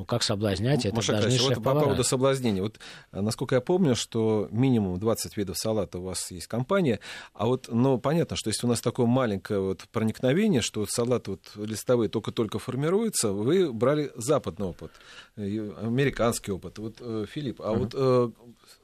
Ну, 0.00 0.06
как 0.06 0.22
соблазнять, 0.22 0.86
это 0.86 0.96
Маша 0.96 1.20
должны 1.20 1.54
вот 1.54 1.62
по 1.62 1.74
поводу 1.74 2.04
соблазнения. 2.04 2.62
Вот, 2.62 2.78
э, 3.12 3.20
насколько 3.20 3.56
я 3.56 3.60
помню, 3.60 3.94
что 3.94 4.48
минимум 4.50 4.98
20 4.98 5.36
видов 5.36 5.58
салата 5.58 5.98
у 5.98 6.04
вас 6.04 6.30
есть 6.30 6.46
компания, 6.46 7.00
а 7.34 7.44
вот, 7.44 7.68
ну, 7.70 7.98
понятно, 7.98 8.34
что 8.34 8.48
если 8.48 8.66
у 8.66 8.70
нас 8.70 8.80
такое 8.80 9.04
маленькое 9.04 9.60
вот 9.60 9.82
проникновение, 9.92 10.62
что 10.62 10.80
вот 10.80 10.90
салат 10.90 11.28
вот 11.28 11.50
листовые 11.54 12.08
только-только 12.08 12.58
формируется, 12.58 13.32
вы 13.32 13.70
брали 13.74 14.10
западный 14.16 14.68
опыт, 14.68 14.90
американский 15.36 16.52
опыт. 16.52 16.78
Вот, 16.78 16.96
э, 17.00 17.26
Филипп, 17.30 17.60
а 17.60 17.74
uh-huh. 17.74 18.24
вот 18.24 18.34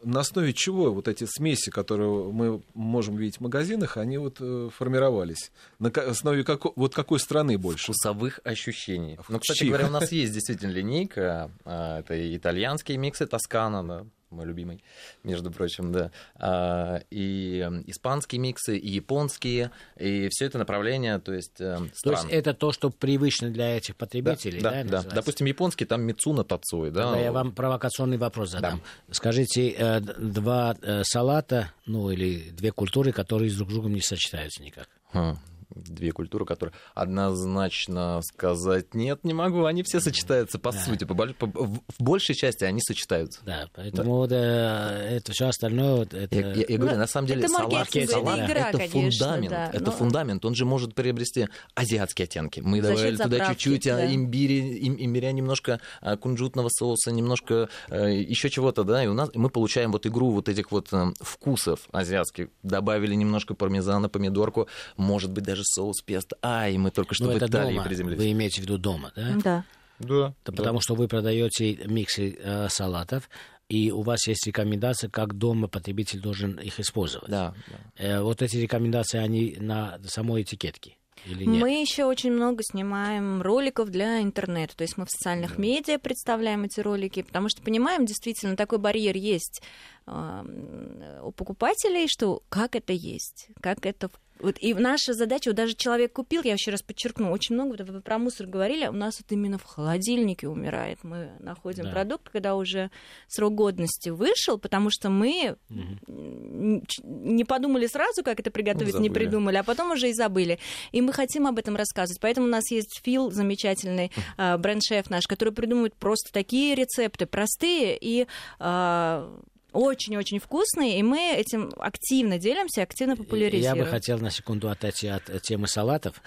на 0.02 0.20
основе 0.20 0.52
чего 0.52 0.92
вот 0.92 1.08
эти 1.08 1.24
смеси, 1.24 1.70
которые 1.70 2.10
мы 2.30 2.62
можем 2.74 3.16
видеть 3.16 3.38
в 3.38 3.40
магазинах, 3.40 3.96
они 3.96 4.18
вот 4.18 4.36
формировались? 4.76 5.50
На 5.78 5.88
основе 5.88 6.44
как, 6.44 6.76
вот 6.76 6.94
какой 6.94 7.20
страны 7.20 7.56
больше? 7.56 7.84
Вкусовых 7.84 8.40
ощущений. 8.44 9.18
Ну, 9.30 9.38
кстати 9.38 9.64
говоря, 9.64 9.86
у 9.86 9.90
нас 9.90 10.12
есть 10.12 10.34
действительно 10.34 10.72
линейка, 10.72 11.05
линейка. 11.06 11.50
А, 11.64 12.00
это 12.00 12.36
итальянские 12.36 12.98
миксы 12.98 13.26
Тоскана, 13.26 13.86
да, 13.86 14.06
мой 14.30 14.44
любимый, 14.44 14.82
между 15.22 15.50
прочим, 15.50 15.92
да, 15.92 16.10
а, 16.34 17.00
и 17.10 17.60
испанские 17.86 18.40
миксы, 18.40 18.76
и 18.76 18.88
японские, 18.88 19.70
и 19.98 20.28
все 20.30 20.46
это 20.46 20.58
направление, 20.58 21.18
то 21.18 21.32
есть 21.32 21.54
стран. 21.54 21.90
То 22.02 22.10
есть 22.10 22.26
это 22.30 22.52
то, 22.52 22.72
что 22.72 22.90
привычно 22.90 23.50
для 23.50 23.76
этих 23.76 23.96
потребителей, 23.96 24.60
да? 24.60 24.84
Да, 24.84 25.02
да. 25.02 25.10
Допустим, 25.10 25.46
японский, 25.46 25.84
там 25.84 26.02
Мицуна 26.02 26.44
Тацуи, 26.44 26.90
да. 26.90 27.12
Да, 27.12 27.18
я 27.18 27.32
вам 27.32 27.52
провокационный 27.52 28.18
вопрос 28.18 28.50
задам. 28.50 28.82
Да. 29.08 29.14
Скажите, 29.14 29.70
э, 29.70 30.00
два 30.00 30.76
э, 30.82 31.02
салата, 31.04 31.72
ну 31.86 32.10
или 32.10 32.50
две 32.50 32.72
культуры, 32.72 33.12
которые 33.12 33.50
с 33.50 33.56
друг 33.56 33.70
другом 33.70 33.94
не 33.94 34.00
сочетаются 34.00 34.62
никак. 34.62 34.88
Хм 35.12 35.36
две 35.76 36.12
культуры, 36.12 36.44
которые 36.44 36.74
однозначно 36.94 38.20
сказать 38.22 38.94
нет, 38.94 39.24
не 39.24 39.34
могу. 39.34 39.64
Они 39.64 39.82
все 39.82 40.00
сочетаются 40.00 40.58
по 40.58 40.72
да. 40.72 40.78
сути, 40.78 41.04
по, 41.04 41.14
по, 41.14 41.46
в 41.46 41.80
большей 41.98 42.34
части 42.34 42.64
они 42.64 42.80
сочетаются. 42.80 43.40
Да, 43.44 43.68
поэтому 43.74 44.26
да. 44.26 44.36
Да, 44.36 45.02
это 45.02 45.32
все 45.32 45.48
остальное. 45.48 46.02
Это... 46.02 46.28
Я, 46.30 46.52
я, 46.52 46.64
я 46.68 46.78
говорю, 46.78 46.94
ну, 46.94 47.00
на 47.00 47.06
самом 47.06 47.26
деле 47.28 47.48
салат, 47.48 47.88
салат 47.90 48.38
игра, 48.38 48.68
это 48.68 48.78
конечно, 48.78 49.00
фундамент, 49.00 49.50
да. 49.50 49.70
это 49.72 49.84
Но... 49.84 49.92
фундамент. 49.92 50.44
Он 50.44 50.54
же 50.54 50.64
может 50.64 50.94
приобрести 50.94 51.48
азиатские 51.74 52.24
оттенки. 52.24 52.60
Мы 52.60 52.82
За 52.82 52.90
добавили 52.90 53.16
туда 53.16 53.48
чуть-чуть 53.48 53.86
а, 53.86 53.96
да. 53.96 54.14
имбиря, 54.14 54.54
им, 54.54 54.96
имбиря, 54.98 55.32
немножко 55.32 55.80
а, 56.00 56.16
кунжутного 56.16 56.68
соуса, 56.70 57.10
немножко 57.12 57.68
э, 57.88 58.14
еще 58.14 58.50
чего-то, 58.50 58.84
да, 58.84 59.04
и 59.04 59.06
у 59.06 59.14
нас 59.14 59.30
мы 59.34 59.50
получаем 59.50 59.92
вот 59.92 60.06
игру 60.06 60.30
вот 60.30 60.48
этих 60.48 60.70
вот 60.70 60.92
э, 60.92 61.12
вкусов 61.20 61.80
азиатских. 61.92 62.48
Добавили 62.62 63.14
немножко 63.14 63.54
пармезана, 63.54 64.08
помидорку, 64.08 64.68
может 64.96 65.30
быть 65.30 65.44
даже 65.44 65.62
соус 65.66 66.02
песто. 66.02 66.36
Ай, 66.42 66.76
мы 66.76 66.90
только 66.90 67.14
что 67.14 67.24
Но 67.24 67.32
в 67.32 67.36
это 67.36 67.46
Италии 67.46 67.74
дома. 67.74 67.84
приземлились. 67.84 68.18
Вы 68.18 68.32
имеете 68.32 68.60
в 68.60 68.64
виду 68.64 68.78
дома, 68.78 69.12
да? 69.14 69.32
Да. 69.42 69.64
Да. 69.98 70.34
Да. 70.44 70.52
Потому 70.52 70.80
что 70.80 70.94
вы 70.94 71.08
продаете 71.08 71.74
миксы 71.86 72.36
э, 72.38 72.68
салатов, 72.68 73.28
и 73.68 73.90
у 73.90 74.02
вас 74.02 74.26
есть 74.28 74.46
рекомендации, 74.46 75.08
как 75.08 75.34
дома 75.34 75.68
потребитель 75.68 76.20
должен 76.20 76.58
их 76.58 76.78
использовать. 76.78 77.28
Да. 77.28 77.54
да. 77.68 78.04
Э, 78.04 78.20
вот 78.20 78.42
эти 78.42 78.56
рекомендации, 78.56 79.18
они 79.18 79.56
на 79.58 79.98
самой 80.06 80.42
этикетке. 80.42 80.96
Или 81.24 81.44
нет? 81.44 81.60
Мы 81.60 81.80
еще 81.80 82.04
очень 82.04 82.32
много 82.32 82.62
снимаем 82.62 83.42
роликов 83.42 83.90
для 83.90 84.22
интернета. 84.22 84.76
То 84.76 84.82
есть 84.82 84.96
мы 84.96 85.06
в 85.06 85.10
социальных 85.10 85.56
да. 85.56 85.62
медиа 85.62 85.98
представляем 85.98 86.64
эти 86.64 86.80
ролики, 86.80 87.22
потому 87.22 87.48
что 87.48 87.62
понимаем, 87.62 88.06
действительно, 88.06 88.56
такой 88.56 88.78
барьер 88.78 89.16
есть 89.16 89.62
э, 90.06 91.20
у 91.22 91.32
покупателей, 91.32 92.06
что 92.08 92.42
как 92.48 92.76
это 92.76 92.92
есть, 92.92 93.48
как 93.60 93.84
это 93.86 94.10
вот, 94.38 94.56
и 94.60 94.74
наша 94.74 95.14
задача, 95.14 95.48
вот 95.48 95.56
даже 95.56 95.74
человек 95.74 96.12
купил, 96.12 96.42
я 96.44 96.52
еще 96.52 96.70
раз 96.70 96.82
подчеркну, 96.82 97.30
очень 97.30 97.54
много, 97.54 97.76
вот 97.76 97.88
вы 97.88 98.00
про 98.00 98.18
мусор 98.18 98.46
говорили, 98.46 98.84
а 98.84 98.90
у 98.90 98.94
нас 98.94 99.18
вот 99.20 99.30
именно 99.32 99.58
в 99.58 99.64
холодильнике 99.64 100.48
умирает. 100.48 100.98
Мы 101.02 101.30
находим 101.40 101.84
да. 101.84 101.90
продукт, 101.90 102.28
когда 102.28 102.54
уже 102.54 102.90
срок 103.28 103.54
годности 103.54 104.10
вышел, 104.10 104.58
потому 104.58 104.90
что 104.90 105.08
мы 105.08 105.56
угу. 105.70 106.82
не 107.02 107.44
подумали 107.44 107.86
сразу, 107.86 108.22
как 108.22 108.40
это 108.40 108.50
приготовить, 108.50 108.94
ну, 108.94 109.00
не 109.00 109.10
придумали, 109.10 109.56
а 109.56 109.62
потом 109.62 109.92
уже 109.92 110.10
и 110.10 110.12
забыли. 110.12 110.58
И 110.92 111.00
мы 111.00 111.12
хотим 111.12 111.46
об 111.46 111.58
этом 111.58 111.76
рассказывать. 111.76 112.20
Поэтому 112.20 112.46
у 112.46 112.50
нас 112.50 112.70
есть 112.70 113.00
Фил, 113.02 113.30
замечательный 113.30 114.12
э, 114.36 114.56
бренд-шеф 114.58 115.10
наш, 115.10 115.26
который 115.26 115.54
придумывает 115.54 115.94
просто 115.94 116.32
такие 116.32 116.74
рецепты, 116.74 117.26
простые 117.26 117.96
и 118.00 118.26
э, 118.60 119.38
очень-очень 119.76 120.38
вкусные, 120.38 120.98
и 120.98 121.02
мы 121.02 121.34
этим 121.34 121.72
активно 121.76 122.38
делимся, 122.38 122.82
активно 122.82 123.16
популяризируем. 123.16 123.78
Я 123.78 123.84
бы 123.84 123.90
хотел 123.90 124.18
на 124.18 124.30
секунду 124.30 124.68
отойти 124.68 125.08
от 125.08 125.42
темы 125.42 125.68
салатов, 125.68 126.20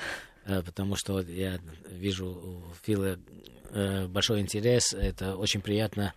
э, 0.46 0.62
потому 0.62 0.96
что 0.96 1.20
я 1.22 1.60
вижу 1.90 2.28
у 2.28 2.74
Фила 2.84 3.18
э, 3.72 4.08
большой 4.08 4.42
интерес, 4.42 4.94
это 4.94 5.36
очень 5.36 5.62
приятно 5.62 6.14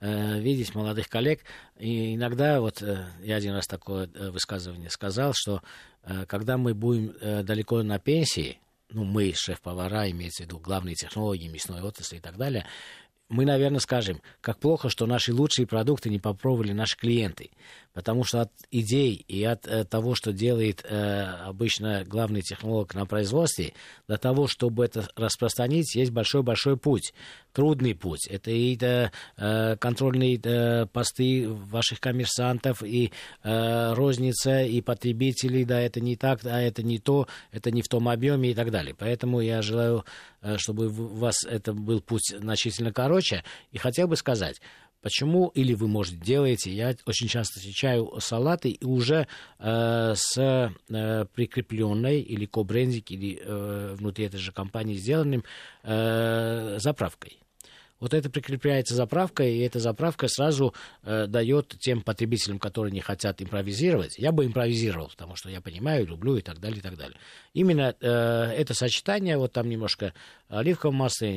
э, 0.00 0.38
видеть 0.40 0.74
молодых 0.74 1.08
коллег. 1.08 1.40
И 1.78 2.14
иногда, 2.14 2.60
вот 2.60 2.82
я 3.22 3.36
один 3.36 3.54
раз 3.54 3.66
такое 3.66 4.08
высказывание 4.30 4.90
сказал, 4.90 5.32
что 5.34 5.62
когда 6.28 6.56
мы 6.56 6.72
будем 6.72 7.14
далеко 7.44 7.82
на 7.82 7.98
пенсии, 7.98 8.60
ну, 8.90 9.04
мы, 9.04 9.32
шеф-повара, 9.34 10.08
имеется 10.10 10.44
в 10.44 10.46
виду 10.46 10.58
главные 10.58 10.94
технологии 10.94 11.48
мясной 11.48 11.82
отрасли 11.82 12.18
и 12.18 12.20
так 12.20 12.36
далее, 12.36 12.66
мы, 13.28 13.44
наверное, 13.44 13.80
скажем, 13.80 14.20
как 14.40 14.58
плохо, 14.58 14.88
что 14.88 15.06
наши 15.06 15.34
лучшие 15.34 15.66
продукты 15.66 16.10
не 16.10 16.18
попробовали 16.18 16.72
наши 16.72 16.96
клиенты. 16.96 17.50
Потому 17.92 18.24
что 18.24 18.42
от 18.42 18.52
идей 18.70 19.24
и 19.26 19.42
от 19.42 19.66
э, 19.66 19.84
того, 19.84 20.14
что 20.14 20.32
делает 20.32 20.84
э, 20.84 21.22
обычно 21.46 22.04
главный 22.04 22.42
технолог 22.42 22.94
на 22.94 23.06
производстве, 23.06 23.72
до 24.06 24.16
того, 24.16 24.46
чтобы 24.46 24.84
это 24.84 25.08
распространить, 25.16 25.94
есть 25.96 26.12
большой-большой 26.12 26.76
путь. 26.76 27.14
Трудный 27.56 27.94
путь. 27.94 28.26
Это 28.26 28.50
и 28.50 28.76
э, 28.78 29.76
контрольные 29.76 30.38
э, 30.44 30.84
посты 30.92 31.48
ваших 31.48 32.00
коммерсантов, 32.00 32.82
и 32.82 33.12
э, 33.42 33.94
розница, 33.94 34.62
и 34.62 34.82
потребителей. 34.82 35.64
Да, 35.64 35.80
это 35.80 36.02
не 36.02 36.16
так, 36.16 36.44
а 36.44 36.60
это 36.60 36.82
не 36.82 36.98
то, 36.98 37.26
это 37.52 37.70
не 37.70 37.80
в 37.80 37.88
том 37.88 38.10
объеме 38.10 38.50
и 38.50 38.54
так 38.54 38.70
далее. 38.70 38.94
Поэтому 38.94 39.40
я 39.40 39.62
желаю, 39.62 40.04
э, 40.42 40.58
чтобы 40.58 40.88
у 40.88 41.16
вас 41.16 41.46
это 41.46 41.72
был 41.72 42.02
путь 42.02 42.34
значительно 42.38 42.92
короче. 42.92 43.42
И 43.72 43.78
хотел 43.78 44.06
бы 44.06 44.16
сказать, 44.16 44.60
Почему? 45.00 45.48
Или 45.54 45.72
вы, 45.72 45.88
может, 45.88 46.18
делаете, 46.18 46.72
я 46.72 46.94
очень 47.06 47.28
часто 47.28 47.60
встречаю 47.60 48.12
салаты 48.18 48.70
и 48.70 48.84
уже 48.84 49.28
э, 49.58 50.14
с 50.16 50.36
э, 50.36 51.24
прикрепленной 51.32 52.20
или 52.20 52.44
кобрендик, 52.44 53.12
или 53.12 53.40
э, 53.40 53.94
внутри 53.96 54.26
этой 54.26 54.38
же 54.38 54.52
компании 54.52 54.94
сделанным 54.94 55.44
э, 55.84 56.78
заправкой. 56.80 57.38
Вот 57.98 58.12
это 58.12 58.28
прикрепляется 58.28 58.94
заправка, 58.94 59.42
и 59.42 59.58
эта 59.60 59.80
заправка 59.80 60.28
сразу 60.28 60.74
э, 61.02 61.26
дает 61.26 61.74
тем 61.80 62.02
потребителям, 62.02 62.58
которые 62.58 62.92
не 62.92 63.00
хотят 63.00 63.40
импровизировать. 63.40 64.18
Я 64.18 64.32
бы 64.32 64.44
импровизировал, 64.44 65.08
потому 65.08 65.34
что 65.36 65.48
я 65.48 65.60
понимаю, 65.60 66.06
люблю 66.06 66.36
и 66.36 66.42
так 66.42 66.60
далее, 66.60 66.78
и 66.78 66.82
так 66.82 66.96
далее. 66.96 67.16
Именно 67.54 67.94
э, 67.98 68.06
это 68.08 68.74
сочетание, 68.74 69.38
вот 69.38 69.52
там 69.52 69.68
немножко 69.68 70.12
оливкового 70.48 70.94
масла, 70.94 71.28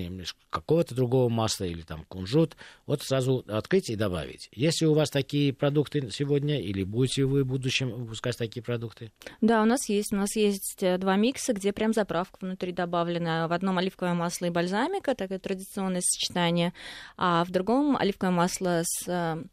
какого-то 0.49 0.93
другого 0.95 1.29
масла, 1.29 1.63
или 1.63 1.81
там 1.81 2.03
кунжут, 2.07 2.57
вот 2.85 3.01
сразу 3.03 3.43
открыть 3.47 3.89
и 3.89 3.95
добавить. 3.95 4.49
Если 4.53 4.85
у 4.85 4.93
вас 4.93 5.09
такие 5.09 5.53
продукты 5.53 6.09
сегодня, 6.11 6.59
или 6.59 6.83
будете 6.83 7.23
вы 7.23 7.43
в 7.43 7.47
будущем 7.47 7.91
выпускать 7.91 8.37
такие 8.37 8.61
продукты? 8.61 9.11
Да, 9.41 9.61
у 9.61 9.65
нас 9.65 9.87
есть. 9.87 10.11
У 10.11 10.17
нас 10.17 10.35
есть 10.35 10.83
э, 10.83 10.97
два 10.97 11.15
микса, 11.15 11.53
где 11.53 11.71
прям 11.71 11.93
заправка 11.93 12.37
внутри 12.41 12.73
добавлена. 12.73 13.47
В 13.47 13.53
одном 13.53 13.77
оливковое 13.77 14.13
масло 14.13 14.47
и 14.47 14.49
бальзамика, 14.49 15.15
такое 15.15 15.39
традиционное 15.39 16.01
сочетание 16.01 16.48
сочетание, 16.49 16.73
а 17.17 17.43
в 17.43 17.51
другом 17.51 17.97
оливковое 17.97 18.31
масло 18.31 18.81
с 18.83 19.07
э, 19.07 19.43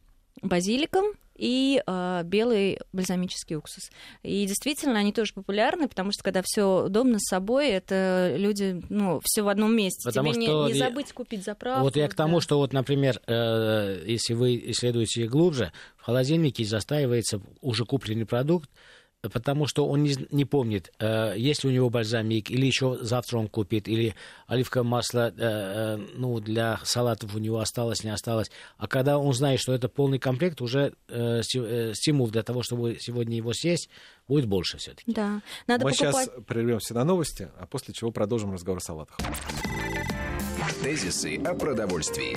базиликом 0.42 1.04
и 1.36 1.82
э, 1.86 2.22
белый 2.24 2.78
бальзамический 2.92 3.56
уксус. 3.56 3.90
И 4.22 4.46
действительно, 4.46 4.98
они 4.98 5.12
тоже 5.12 5.34
популярны, 5.34 5.86
потому 5.86 6.10
что 6.12 6.22
когда 6.22 6.40
все 6.42 6.84
удобно 6.86 7.18
с 7.18 7.28
собой, 7.28 7.68
это 7.68 8.34
люди, 8.38 8.82
ну, 8.88 9.20
все 9.22 9.42
в 9.42 9.48
одном 9.48 9.76
месте. 9.76 10.08
Потому 10.08 10.32
Тебе 10.32 10.46
что 10.46 10.66
не, 10.66 10.72
не 10.72 10.78
забыть 10.78 11.12
купить 11.12 11.44
заправку. 11.44 11.82
Вот 11.82 11.96
я 11.96 12.08
к 12.08 12.14
тому, 12.14 12.38
да. 12.38 12.40
что 12.40 12.58
вот, 12.58 12.72
например, 12.72 13.20
э, 13.26 14.02
если 14.06 14.32
вы 14.32 14.56
исследуете 14.70 15.26
глубже, 15.26 15.72
в 15.98 16.04
холодильнике 16.04 16.64
застаивается 16.64 17.40
уже 17.60 17.84
купленный 17.84 18.26
продукт, 18.26 18.70
потому 19.22 19.66
что 19.66 19.86
он 19.86 20.02
не, 20.02 20.14
не 20.30 20.44
помнит, 20.44 20.92
э, 20.98 21.34
есть 21.36 21.64
ли 21.64 21.70
у 21.70 21.72
него 21.72 21.90
бальзамик, 21.90 22.50
или 22.50 22.66
еще 22.66 22.98
завтра 23.00 23.38
он 23.38 23.48
купит, 23.48 23.88
или 23.88 24.14
оливковое 24.46 24.84
масло 24.84 25.28
э, 25.28 25.32
э, 25.38 25.96
ну, 26.14 26.40
для 26.40 26.80
салатов 26.84 27.34
у 27.34 27.38
него 27.38 27.58
осталось, 27.58 28.04
не 28.04 28.10
осталось. 28.10 28.50
А 28.78 28.86
когда 28.86 29.18
он 29.18 29.32
знает, 29.32 29.60
что 29.60 29.72
это 29.72 29.88
полный 29.88 30.18
комплект, 30.18 30.60
уже 30.60 30.94
э, 31.08 31.42
э, 31.54 31.92
стимул 31.94 32.28
для 32.28 32.42
того, 32.42 32.62
чтобы 32.62 32.98
сегодня 33.00 33.36
его 33.36 33.52
съесть, 33.52 33.88
будет 34.28 34.46
больше 34.46 34.78
все-таки. 34.78 35.12
Да. 35.12 35.42
Надо 35.66 35.84
Мы 35.84 35.92
покупать... 35.92 36.26
сейчас 36.26 36.44
прервемся 36.46 36.94
на 36.94 37.04
новости, 37.04 37.48
а 37.58 37.66
после 37.66 37.94
чего 37.94 38.10
продолжим 38.10 38.52
разговор 38.52 38.78
о 38.78 38.80
салатах. 38.80 39.16
Тезисы 40.82 41.36
о 41.38 41.54
продовольствии. 41.54 42.36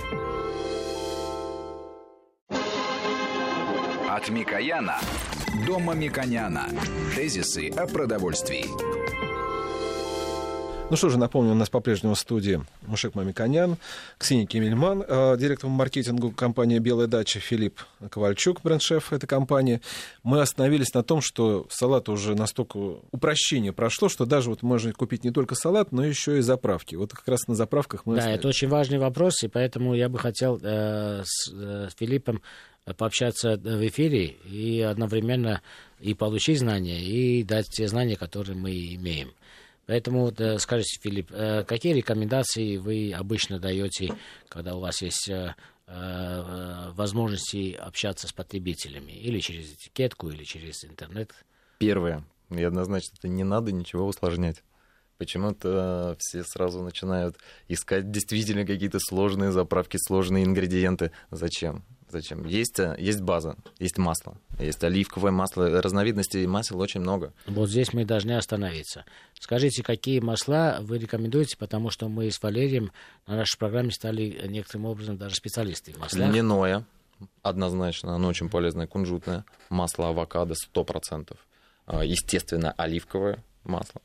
От 4.10 4.30
Микояна 4.30 5.00
до 5.66 5.80
Мамиконяна. 5.80 6.68
Тезисы 7.16 7.70
о 7.70 7.88
продовольствии. 7.88 8.66
Ну 10.90 10.98
что 10.98 11.10
же, 11.10 11.20
напомню, 11.20 11.52
у 11.52 11.56
нас 11.56 11.70
по-прежнему 11.70 12.16
в 12.16 12.20
студии 12.20 12.62
Мушек 12.88 13.14
Мамиконян, 13.14 13.78
Ксения 14.18 14.48
Кемельман, 14.48 15.04
э, 15.08 15.38
директор 15.38 15.70
маркетинга 15.70 16.32
компании 16.32 16.80
«Белая 16.80 17.06
дача», 17.06 17.40
Филипп 17.40 17.80
Ковальчук, 18.10 18.62
бренд-шеф 18.64 19.14
этой 19.14 19.28
компании. 19.28 19.82
Мы 20.24 20.42
остановились 20.42 20.92
на 20.96 21.04
том, 21.04 21.22
что 21.22 21.68
салат 21.70 22.10
уже 22.10 22.34
настолько 22.34 22.78
упрощение 23.12 23.72
прошло, 23.72 24.10
что 24.10 24.26
даже 24.26 24.50
вот 24.50 24.64
можно 24.64 24.92
купить 24.92 25.24
не 25.24 25.30
только 25.30 25.54
салат, 25.54 25.92
но 25.92 26.04
еще 26.04 26.40
и 26.40 26.42
заправки. 26.42 26.96
Вот 26.96 27.12
как 27.12 27.28
раз 27.28 27.48
на 27.48 27.54
заправках 27.54 28.08
мы... 28.08 28.16
Да, 28.16 28.32
это 28.32 28.48
очень 28.48 28.68
важный 28.68 28.98
вопрос, 28.98 29.44
и 29.44 29.48
поэтому 29.48 29.94
я 29.94 30.10
бы 30.10 30.18
хотел 30.18 30.60
э, 30.60 31.22
с, 31.24 31.54
э, 31.54 31.90
с 31.92 31.96
Филиппом 32.00 32.42
пообщаться 32.94 33.58
в 33.58 33.88
эфире 33.88 34.38
и 34.46 34.82
одновременно 34.82 35.62
и 36.00 36.14
получить 36.14 36.60
знания, 36.60 37.02
и 37.02 37.44
дать 37.44 37.68
те 37.68 37.88
знания, 37.88 38.16
которые 38.16 38.58
мы 38.58 38.72
имеем. 38.96 39.34
Поэтому 39.90 40.32
э, 40.38 40.60
скажите, 40.60 41.00
Филипп, 41.02 41.32
э, 41.32 41.64
какие 41.64 41.94
рекомендации 41.94 42.78
вы 42.78 43.12
обычно 43.12 43.60
даете, 43.60 44.14
когда 44.48 44.76
у 44.76 44.80
вас 44.80 45.02
есть 45.02 45.28
э, 45.30 45.56
возможности 45.88 47.74
общаться 47.74 48.28
с 48.28 48.32
потребителями? 48.32 49.14
Или 49.14 49.40
через 49.40 49.74
этикетку, 49.74 50.30
или 50.30 50.44
через 50.44 50.86
интернет? 50.86 51.34
Первое. 51.80 52.24
И 52.52 52.64
однозначно, 52.64 53.16
это 53.18 53.28
не 53.28 53.44
надо 53.44 53.72
ничего 53.72 54.06
усложнять. 54.06 54.64
Почему-то 55.18 56.16
все 56.20 56.44
сразу 56.44 56.84
начинают 56.84 57.38
искать 57.68 58.12
действительно 58.12 58.68
какие-то 58.68 59.00
сложные 59.00 59.52
заправки, 59.52 59.98
сложные 59.98 60.46
ингредиенты. 60.46 61.12
Зачем? 61.32 61.84
Зачем? 62.10 62.46
Есть, 62.46 62.80
э, 62.80 62.96
есть 62.98 63.22
база, 63.22 63.56
есть 63.78 63.98
масло, 63.98 64.38
есть 64.60 64.84
оливковое 64.84 65.32
масло, 65.32 65.82
разновидностей 65.82 66.46
масел 66.48 66.80
очень 66.80 67.02
много. 67.02 67.34
Вот 67.46 67.70
здесь 67.70 67.94
мы 67.94 68.04
должны 68.04 68.32
остановиться. 68.32 69.06
Скажите, 69.40 69.84
какие 69.84 70.20
масла 70.20 70.80
вы 70.82 70.98
рекомендуете, 70.98 71.56
потому 71.58 71.92
что 71.92 72.10
мы 72.10 72.32
с 72.32 72.42
Валерием 72.42 72.92
на 73.28 73.36
нашей 73.36 73.58
программе 73.58 73.92
стали 73.92 74.48
некоторым 74.48 74.86
образом 74.86 75.18
даже 75.18 75.36
специалисты 75.36 75.94
в 75.94 76.00
маслах. 76.00 76.30
Льняное, 76.32 76.84
однозначно, 77.44 78.16
оно 78.16 78.28
очень 78.28 78.50
полезное, 78.50 78.88
кунжутное, 78.88 79.46
масло 79.70 80.10
авокадо 80.10 80.56
100%, 80.56 81.38
а, 81.86 82.04
естественно, 82.04 82.72
оливковое 82.72 83.44
масло, 83.64 84.02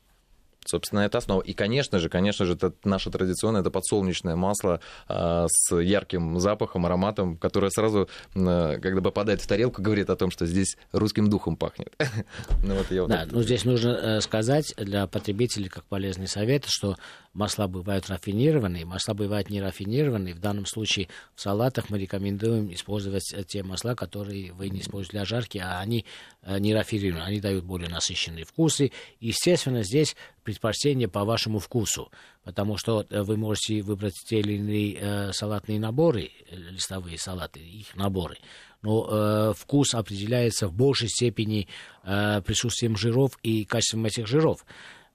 Собственно, 0.65 1.01
это 1.01 1.19
основа. 1.19 1.41
И, 1.41 1.53
конечно 1.53 1.99
же, 1.99 2.09
конечно 2.09 2.45
же, 2.45 2.53
это 2.53 2.73
наше 2.83 3.11
традиционное, 3.11 3.61
это 3.61 3.69
подсолнечное 3.69 4.35
масло 4.35 4.81
э, 5.07 5.45
с 5.47 5.75
ярким 5.75 6.39
запахом, 6.39 6.85
ароматом, 6.85 7.37
которое 7.37 7.69
сразу, 7.69 8.09
э, 8.33 8.79
когда 8.81 9.01
попадает 9.01 9.41
в 9.41 9.47
тарелку, 9.47 9.81
говорит 9.81 10.09
о 10.09 10.15
том, 10.15 10.31
что 10.31 10.45
здесь 10.45 10.77
русским 10.91 11.29
духом 11.29 11.55
пахнет. 11.55 11.93
ну, 12.63 12.75
вот 12.75 12.91
я 12.91 13.01
вот 13.03 13.11
да, 13.11 13.23
это... 13.23 13.35
ну 13.35 13.43
здесь 13.43 13.63
нужно 13.63 13.89
э, 13.89 14.21
сказать 14.21 14.73
для 14.77 15.05
потребителей 15.07 15.69
как 15.69 15.83
полезный 15.85 16.27
совет, 16.27 16.65
что 16.67 16.95
масла 17.35 17.67
бывают 17.67 18.09
рафинированные, 18.09 18.85
масла 18.85 19.13
бывают 19.13 19.49
не 19.49 19.61
рафинированные. 19.61 20.33
В 20.33 20.39
данном 20.39 20.65
случае 20.65 21.09
в 21.35 21.41
салатах 21.41 21.89
мы 21.89 21.99
рекомендуем 21.99 22.73
использовать 22.73 23.35
те 23.47 23.61
масла, 23.61 23.93
которые 23.93 24.53
вы 24.53 24.69
не 24.69 24.79
используете 24.79 25.11
для 25.11 25.25
жарки, 25.25 25.57
а 25.59 25.79
они 25.79 26.05
э, 26.41 26.57
не 26.57 26.73
рафинированы, 26.73 27.23
они 27.23 27.39
дают 27.39 27.65
более 27.65 27.89
насыщенные 27.89 28.45
вкусы. 28.45 28.91
Естественно, 29.19 29.83
здесь 29.83 30.15
предпочтение 30.43 31.07
по 31.07 31.25
вашему 31.25 31.59
вкусу, 31.59 32.09
потому 32.43 32.77
что 32.77 33.05
э, 33.09 33.21
вы 33.21 33.37
можете 33.37 33.81
выбрать 33.81 34.15
те 34.27 34.39
или 34.39 34.53
иные 34.53 34.97
э, 34.97 35.33
салатные 35.33 35.79
наборы, 35.79 36.31
листовые 36.49 37.19
салаты, 37.19 37.59
их 37.59 37.95
наборы, 37.95 38.37
но 38.81 39.07
э, 39.09 39.53
вкус 39.57 39.93
определяется 39.93 40.67
в 40.67 40.73
большей 40.73 41.09
степени 41.09 41.67
э, 42.03 42.41
присутствием 42.41 42.95
жиров 42.95 43.37
и 43.43 43.65
качеством 43.65 44.05
этих 44.05 44.27
жиров. 44.27 44.65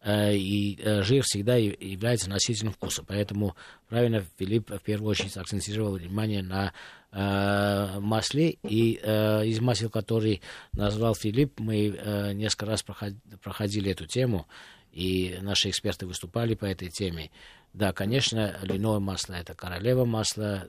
Э, 0.02 0.34
и 0.34 0.78
э, 0.80 1.02
жир 1.02 1.22
всегда 1.24 1.56
является 1.56 2.30
носителем 2.30 2.72
вкуса. 2.72 3.04
Поэтому 3.06 3.54
правильно 3.88 4.24
Филипп 4.38 4.70
в 4.70 4.80
первую 4.80 5.10
очередь 5.10 5.36
акцентировал 5.36 5.96
внимание 5.96 6.42
на 6.42 6.72
э, 7.12 8.00
масле. 8.00 8.56
И 8.62 8.92
из 8.92 9.60
масел, 9.60 9.90
которые 9.90 10.40
назвал 10.72 11.14
Филипп, 11.14 11.58
мы 11.60 12.32
несколько 12.34 12.66
раз 12.66 12.84
проходили 13.42 13.90
эту 13.90 14.06
тему, 14.06 14.46
и 14.92 15.38
наши 15.42 15.68
эксперты 15.68 16.06
выступали 16.06 16.54
по 16.54 16.64
этой 16.64 16.88
теме. 16.88 17.30
Да, 17.72 17.92
конечно, 17.92 18.58
льняное 18.62 18.98
масло 18.98 19.34
это 19.34 19.54
королева 19.54 20.04
масла, 20.04 20.66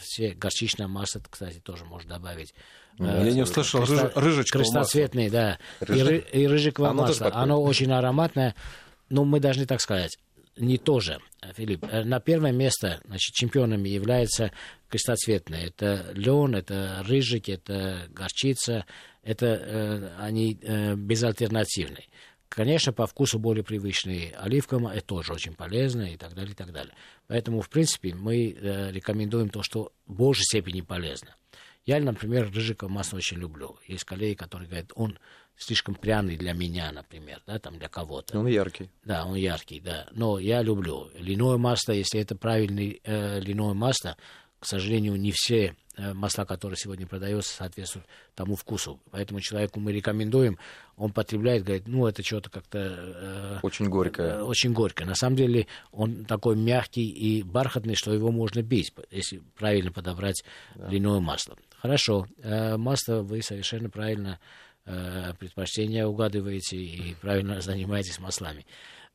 все 0.00 0.32
горчичное 0.32 0.88
масло, 0.88 1.22
кстати, 1.30 1.60
тоже 1.60 1.84
можно 1.84 2.18
добавить. 2.18 2.54
Я 2.98 3.30
не 3.32 3.42
услышал 3.42 3.84
Креста... 3.84 4.12
рыжечкового 4.14 4.64
Крестоцветный, 4.64 5.30
да. 5.30 5.58
Рыжик. 5.80 6.26
И, 6.32 6.42
и 6.42 6.46
рыжиковое 6.46 6.90
оно 6.90 7.02
масло. 7.02 7.30
Оно 7.32 7.62
очень 7.62 7.92
ароматное. 7.92 8.54
Но 9.08 9.24
мы 9.24 9.40
должны 9.40 9.66
так 9.66 9.80
сказать, 9.80 10.18
не 10.56 10.78
тоже, 10.78 11.18
Филипп. 11.54 11.84
Э, 11.90 12.04
на 12.04 12.20
первое 12.20 12.52
место 12.52 13.00
значит, 13.06 13.34
чемпионами 13.34 13.88
является 13.88 14.52
крестоцветное. 14.88 15.66
Это 15.66 16.12
лен, 16.14 16.54
это 16.54 17.02
рыжик, 17.06 17.48
это 17.48 18.06
горчица. 18.10 18.86
Это 19.22 19.46
э, 19.46 20.10
они 20.18 20.58
э, 20.62 20.94
безальтернативные. 20.94 22.06
Конечно, 22.54 22.92
по 22.92 23.06
вкусу 23.06 23.38
более 23.40 23.64
привычные 23.64 24.32
оливковым, 24.36 24.86
это 24.86 25.04
тоже 25.04 25.32
очень 25.32 25.54
полезно 25.54 26.12
и 26.12 26.16
так 26.16 26.34
далее, 26.34 26.52
и 26.52 26.54
так 26.54 26.72
далее. 26.72 26.94
Поэтому, 27.26 27.60
в 27.60 27.68
принципе, 27.68 28.14
мы 28.14 28.52
э, 28.52 28.92
рекомендуем 28.92 29.48
то, 29.48 29.62
что 29.62 29.92
в 30.06 30.14
большей 30.14 30.44
степени 30.44 30.80
полезно. 30.80 31.34
Я, 31.84 32.00
например, 32.00 32.50
рыжиков 32.52 32.90
масло 32.90 33.16
очень 33.16 33.38
люблю. 33.38 33.76
Есть 33.86 34.04
коллеги, 34.04 34.34
которые 34.34 34.68
говорят, 34.68 34.92
он 34.94 35.18
слишком 35.56 35.94
пряный 35.94 36.36
для 36.36 36.52
меня, 36.52 36.90
например, 36.92 37.42
да, 37.46 37.58
там 37.58 37.78
для 37.78 37.88
кого-то. 37.88 38.38
Он 38.38 38.46
яркий. 38.46 38.88
Да, 39.04 39.26
он 39.26 39.34
яркий, 39.34 39.80
да. 39.80 40.06
Но 40.12 40.38
я 40.38 40.62
люблю 40.62 41.10
льняное 41.14 41.58
масло, 41.58 41.92
если 41.92 42.20
это 42.20 42.36
правильное 42.36 42.96
э, 43.02 43.40
льняное 43.40 43.74
масло, 43.74 44.16
к 44.64 44.66
сожалению, 44.66 45.16
не 45.16 45.30
все 45.30 45.76
э, 45.98 46.14
масла, 46.14 46.46
которые 46.46 46.78
сегодня 46.78 47.06
продаются, 47.06 47.54
соответствуют 47.54 48.06
тому 48.34 48.56
вкусу. 48.56 48.98
Поэтому 49.10 49.40
человеку 49.40 49.78
мы 49.78 49.92
рекомендуем, 49.92 50.58
он 50.96 51.12
потребляет, 51.12 51.64
говорит, 51.64 51.86
ну, 51.86 52.06
это 52.06 52.22
что-то 52.22 52.48
как-то... 52.48 52.78
Э, 52.78 53.58
очень 53.60 53.90
горькое. 53.90 54.36
Э, 54.36 54.40
очень 54.40 54.72
горькое. 54.72 55.06
На 55.06 55.14
самом 55.14 55.36
деле 55.36 55.66
он 55.92 56.24
такой 56.24 56.56
мягкий 56.56 57.06
и 57.06 57.42
бархатный, 57.42 57.94
что 57.94 58.14
его 58.14 58.32
можно 58.32 58.62
бить, 58.62 58.94
если 59.10 59.42
правильно 59.58 59.92
подобрать 59.92 60.42
да. 60.74 60.88
льняное 60.88 61.20
масло. 61.20 61.58
Хорошо, 61.76 62.26
э, 62.38 62.78
масло 62.78 63.16
вы 63.16 63.42
совершенно 63.42 63.90
правильно 63.90 64.40
э, 64.86 65.34
предпочтения 65.38 66.06
угадываете 66.06 66.78
и 66.78 67.14
правильно 67.20 67.60
занимаетесь 67.60 68.18
маслами. 68.18 68.64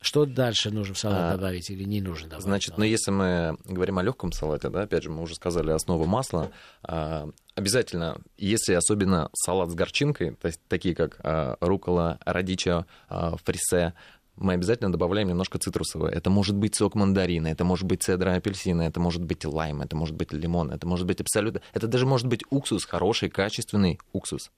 Что 0.01 0.25
дальше 0.25 0.71
нужно 0.71 0.93
в 0.93 0.97
салат 0.97 1.33
а, 1.33 1.35
добавить 1.35 1.69
или 1.69 1.83
не 1.83 1.99
нужно 1.99 2.29
добавить? 2.29 2.43
Значит, 2.43 2.77
ну 2.77 2.85
если 2.85 3.11
мы 3.11 3.57
говорим 3.65 3.97
о 3.99 4.03
легком 4.03 4.31
салате, 4.31 4.69
да, 4.69 4.83
опять 4.83 5.03
же, 5.03 5.09
мы 5.09 5.21
уже 5.21 5.35
сказали 5.35 5.71
основу 5.71 6.05
масла, 6.05 6.51
а, 6.83 7.27
обязательно, 7.55 8.21
если 8.37 8.73
особенно 8.73 9.29
салат 9.33 9.71
с 9.71 9.75
горчинкой, 9.75 10.35
то 10.35 10.47
есть 10.47 10.61
такие 10.69 10.95
как 10.95 11.19
а, 11.21 11.57
рукола, 11.59 12.17
радичо, 12.25 12.85
а, 13.09 13.35
фрисе, 13.43 13.93
мы 14.37 14.53
обязательно 14.53 14.89
добавляем 14.89 15.27
немножко 15.27 15.59
цитрусового. 15.59 16.07
Это 16.07 16.29
может 16.29 16.55
быть 16.55 16.75
сок 16.75 16.95
мандарина, 16.95 17.47
это 17.47 17.65
может 17.65 17.85
быть 17.85 18.01
цедра 18.01 18.35
апельсина, 18.35 18.83
это 18.83 19.01
может 19.01 19.21
быть 19.21 19.43
лайм, 19.43 19.81
это 19.81 19.97
может 19.97 20.15
быть 20.15 20.31
лимон, 20.31 20.71
это 20.71 20.87
может 20.87 21.05
быть 21.05 21.19
абсолютно... 21.19 21.61
Это 21.73 21.87
даже 21.87 22.05
может 22.05 22.27
быть 22.27 22.43
уксус, 22.49 22.85
хороший, 22.85 23.29
качественный 23.29 23.99
уксус. 24.13 24.49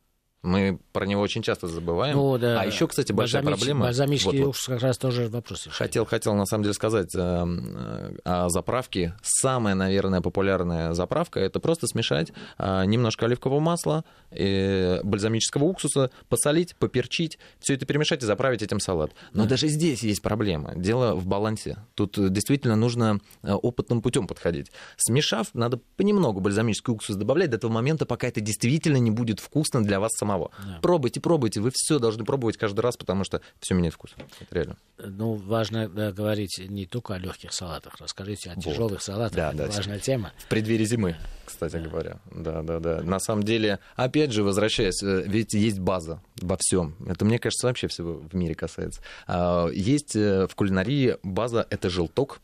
Мы 0.44 0.80
про 0.92 1.06
него 1.06 1.22
очень 1.22 1.44
часто 1.44 1.68
забываем. 1.68 2.18
Ну, 2.18 2.36
да. 2.40 2.62
А 2.62 2.66
еще, 2.66 2.88
кстати, 2.88 3.12
большая 3.12 3.44
Бальзамич, 3.44 3.60
проблема... 3.60 3.86
Бальзамический 3.86 4.44
вот, 4.44 4.56
как 4.66 4.82
раз 4.82 4.98
тоже 4.98 5.28
вопрос. 5.28 5.68
Хотел, 5.70 6.06
хотел, 6.06 6.34
на 6.34 6.48
самом 6.48 6.64
деле, 6.64 6.74
сказать 6.74 7.14
э, 7.14 7.20
э, 7.20 8.16
о 8.24 8.50
заправке. 8.50 9.14
Самая, 9.22 9.76
наверное, 9.76 10.22
популярная 10.22 10.94
заправка— 10.94 11.40
это 11.42 11.60
просто 11.60 11.86
смешать 11.86 12.34
э, 12.58 12.86
немножко 12.86 13.28
оливкового 13.28 13.60
масла, 13.60 14.04
бальзамического 14.32 15.66
уксуса, 15.66 16.10
посолить, 16.28 16.76
поперчить, 16.76 17.38
все 17.60 17.76
это 17.76 17.86
перемешать 17.86 18.24
и 18.24 18.26
заправить 18.26 18.64
этим 18.64 18.80
салат. 18.80 19.12
Но 19.34 19.44
да. 19.44 19.50
даже 19.50 19.68
здесь 19.68 20.02
есть 20.02 20.24
проблема. 20.24 20.74
Дело 20.76 21.14
в 21.14 21.28
балансе. 21.28 21.78
Тут 21.94 22.16
действительно 22.32 22.76
нужно 22.76 23.20
опытным 23.44 24.02
путем 24.02 24.26
подходить. 24.26 24.72
Смешав, 24.98 25.48
надо 25.54 25.80
понемногу 25.98 26.40
бальзамический 26.40 26.94
уксус 26.94 27.16
добавлять 27.16 27.52
до 27.52 27.60
того 27.60 27.74
момента, 27.74 28.08
пока 28.08 28.28
это 28.28 28.42
действительно 28.42 28.98
не 28.98 29.12
будет 29.12 29.40
вкусно 29.40 29.84
для 29.84 30.00
вас 30.00 30.12
самого 30.14 30.31
самого. 30.32 30.52
Да. 30.66 30.80
Пробуйте, 30.82 31.20
пробуйте, 31.20 31.60
вы 31.60 31.72
все 31.74 32.00
должны 32.00 32.24
пробовать 32.24 32.58
каждый 32.58 32.82
раз, 32.82 32.98
потому 32.98 33.24
что 33.24 33.42
все 33.60 33.74
меняет 33.74 33.94
вкус. 33.94 34.12
Это 34.40 34.56
реально. 34.56 34.78
Ну, 34.98 35.34
важно 35.34 35.90
да, 35.90 36.12
говорить 36.12 36.60
не 36.60 36.86
только 36.86 37.16
о 37.16 37.18
легких 37.18 37.54
салатах, 37.54 37.96
расскажите 38.00 38.52
о 38.52 38.56
вот. 38.56 38.64
тяжелых 38.64 39.02
салатах. 39.02 39.36
Да, 39.36 39.50
Это 39.50 39.68
да, 39.68 39.76
важная 39.76 40.00
тема. 40.00 40.32
В 40.38 40.48
преддверии 40.48 40.86
зимы, 40.86 41.16
кстати 41.46 41.74
да. 41.74 41.80
говоря. 41.80 42.20
Да, 42.32 42.62
да, 42.62 42.80
да. 42.80 43.02
На 43.02 43.20
самом 43.20 43.44
деле, 43.44 43.80
опять 43.96 44.32
же, 44.32 44.44
возвращаясь, 44.44 45.02
э, 45.04 45.24
ведь 45.26 45.54
есть 45.54 45.80
база 45.80 46.22
во 46.42 46.58
всем. 46.60 46.96
Это, 47.08 47.26
мне 47.26 47.40
кажется, 47.40 47.68
вообще 47.68 47.88
всего 47.88 48.14
в 48.14 48.34
мире 48.36 48.56
касается. 48.56 49.02
А, 49.28 49.68
есть 49.68 50.16
э, 50.16 50.48
в 50.48 50.56
кулинарии 50.56 51.18
база 51.24 51.66
это 51.70 51.90
желток 51.90 52.42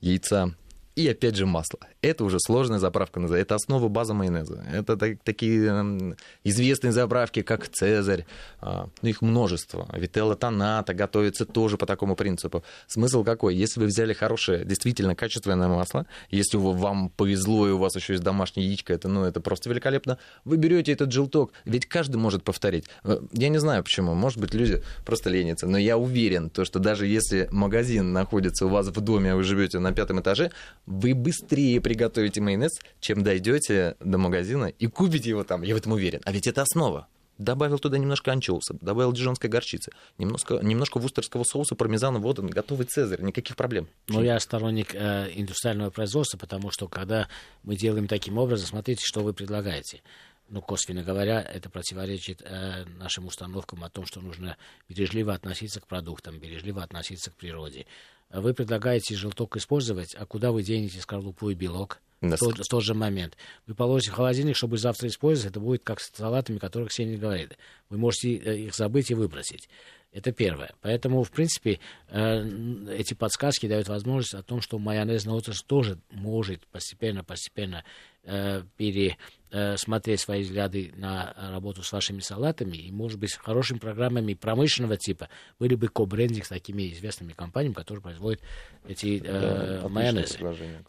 яйца 0.00 0.54
и 0.98 1.06
опять 1.06 1.36
же 1.36 1.46
масло. 1.46 1.78
Это 2.02 2.24
уже 2.24 2.40
сложная 2.40 2.80
заправка. 2.80 3.20
Это 3.20 3.54
основа 3.54 3.86
база 3.88 4.14
майонеза. 4.14 4.64
Это 4.72 4.96
так, 4.96 5.22
такие 5.22 6.16
известные 6.42 6.90
заправки, 6.90 7.42
как 7.42 7.68
Цезарь. 7.68 8.26
А, 8.60 8.88
ну, 9.02 9.08
их 9.08 9.22
множество. 9.22 9.88
Вителла 9.96 10.34
Тоната 10.34 10.94
готовится 10.94 11.46
тоже 11.46 11.76
по 11.76 11.86
такому 11.86 12.16
принципу. 12.16 12.64
Смысл 12.88 13.22
какой? 13.22 13.54
Если 13.54 13.78
вы 13.78 13.86
взяли 13.86 14.12
хорошее, 14.12 14.64
действительно 14.64 15.14
качественное 15.14 15.68
масло, 15.68 16.04
если 16.30 16.56
вам 16.56 17.10
повезло 17.10 17.68
и 17.68 17.70
у 17.70 17.78
вас 17.78 17.94
еще 17.94 18.14
есть 18.14 18.24
домашнее 18.24 18.66
яичко, 18.66 18.92
это, 18.92 19.06
ну, 19.06 19.22
это 19.22 19.40
просто 19.40 19.70
великолепно, 19.70 20.18
вы 20.44 20.56
берете 20.56 20.90
этот 20.90 21.12
желток. 21.12 21.52
Ведь 21.64 21.86
каждый 21.86 22.16
может 22.16 22.42
повторить. 22.42 22.86
Э, 23.04 23.20
я 23.32 23.50
не 23.50 23.58
знаю 23.58 23.84
почему. 23.84 24.14
Может 24.14 24.40
быть, 24.40 24.52
люди 24.52 24.82
просто 25.06 25.30
ленятся. 25.30 25.68
Но 25.68 25.78
я 25.78 25.96
уверен, 25.96 26.50
то, 26.50 26.64
что 26.64 26.80
даже 26.80 27.06
если 27.06 27.48
магазин 27.52 28.12
находится 28.12 28.66
у 28.66 28.68
вас 28.68 28.88
в 28.88 29.00
доме, 29.00 29.34
а 29.34 29.36
вы 29.36 29.44
живете 29.44 29.78
на 29.78 29.92
пятом 29.92 30.18
этаже, 30.18 30.50
вы 30.88 31.14
быстрее 31.14 31.80
приготовите 31.80 32.40
майонез, 32.40 32.72
чем 32.98 33.22
дойдете 33.22 33.96
до 34.00 34.16
магазина 34.16 34.66
и 34.66 34.86
купите 34.86 35.28
его 35.28 35.44
там. 35.44 35.62
Я 35.62 35.74
в 35.74 35.78
этом 35.78 35.92
уверен. 35.92 36.20
А 36.24 36.32
ведь 36.32 36.46
это 36.46 36.62
основа. 36.62 37.06
Добавил 37.36 37.78
туда 37.78 37.98
немножко 37.98 38.32
анчоуса, 38.32 38.74
добавил 38.80 39.12
дижонской 39.12 39.48
горчицы, 39.48 39.92
немножко, 40.16 40.54
немножко 40.54 40.98
вустерского 40.98 41.44
соуса, 41.44 41.76
пармезана, 41.76 42.18
вот 42.18 42.40
он, 42.40 42.48
готовый 42.48 42.86
цезарь, 42.86 43.22
никаких 43.22 43.54
проблем. 43.54 43.86
Но 44.08 44.24
я 44.24 44.40
сторонник 44.40 44.92
э, 44.92 45.30
индустриального 45.36 45.90
производства, 45.90 46.36
потому 46.36 46.72
что 46.72 46.88
когда 46.88 47.28
мы 47.62 47.76
делаем 47.76 48.08
таким 48.08 48.38
образом, 48.38 48.66
смотрите, 48.66 49.04
что 49.04 49.20
вы 49.20 49.34
предлагаете. 49.34 50.02
Ну, 50.48 50.62
косвенно 50.62 51.04
говоря, 51.04 51.40
это 51.40 51.70
противоречит 51.70 52.42
э, 52.42 52.86
нашим 52.98 53.26
установкам 53.26 53.84
о 53.84 53.90
том, 53.90 54.04
что 54.04 54.20
нужно 54.20 54.56
бережливо 54.88 55.32
относиться 55.32 55.80
к 55.80 55.86
продуктам, 55.86 56.40
бережливо 56.40 56.82
относиться 56.82 57.30
к 57.30 57.34
природе 57.34 57.86
вы 58.30 58.54
предлагаете 58.54 59.16
желток 59.16 59.56
использовать, 59.56 60.14
а 60.14 60.26
куда 60.26 60.52
вы 60.52 60.62
денете 60.62 61.00
скорлупу 61.00 61.50
и 61.50 61.54
белок? 61.54 62.00
В 62.20 62.36
тот, 62.36 62.58
в 62.58 62.68
тот 62.68 62.82
же 62.82 62.94
момент. 62.94 63.36
Вы 63.66 63.74
положите 63.74 64.10
в 64.10 64.14
холодильник, 64.14 64.56
чтобы 64.56 64.76
завтра 64.76 65.06
использовать. 65.06 65.52
Это 65.52 65.60
будет 65.60 65.84
как 65.84 66.00
с 66.00 66.10
салатами, 66.12 66.56
о 66.56 66.60
которых 66.60 66.88
Ксения 66.88 67.16
говорит. 67.16 67.56
Вы 67.90 67.98
можете 67.98 68.34
э, 68.34 68.58
их 68.58 68.74
забыть 68.74 69.12
и 69.12 69.14
выбросить. 69.14 69.68
Это 70.10 70.32
первое. 70.32 70.72
Поэтому, 70.80 71.22
в 71.22 71.30
принципе, 71.30 71.78
э, 72.08 72.88
эти 72.90 73.14
подсказки 73.14 73.68
дают 73.68 73.88
возможность 73.88 74.34
о 74.34 74.42
том, 74.42 74.62
что 74.62 74.78
майонезная 74.78 75.34
отрасль 75.34 75.64
тоже 75.64 75.98
может 76.10 76.66
постепенно-постепенно 76.68 77.84
э, 78.28 78.62
пересмотреть 78.76 80.20
свои 80.20 80.42
взгляды 80.42 80.92
на 80.96 81.34
работу 81.50 81.82
с 81.82 81.90
вашими 81.90 82.20
салатами 82.20 82.76
и, 82.76 82.92
может 82.92 83.18
быть, 83.18 83.30
с 83.30 83.36
хорошими 83.36 83.78
программами 83.78 84.34
промышленного 84.34 84.96
типа 84.96 85.28
были 85.58 85.74
бы 85.74 85.88
ко-брендинг 85.88 86.44
с 86.44 86.48
такими 86.48 86.92
известными 86.92 87.32
компаниями, 87.32 87.74
которые 87.74 88.02
производят 88.02 88.40
эти 88.86 89.20
э, 89.24 89.80
да, 89.82 89.88
майонезы. 89.88 90.38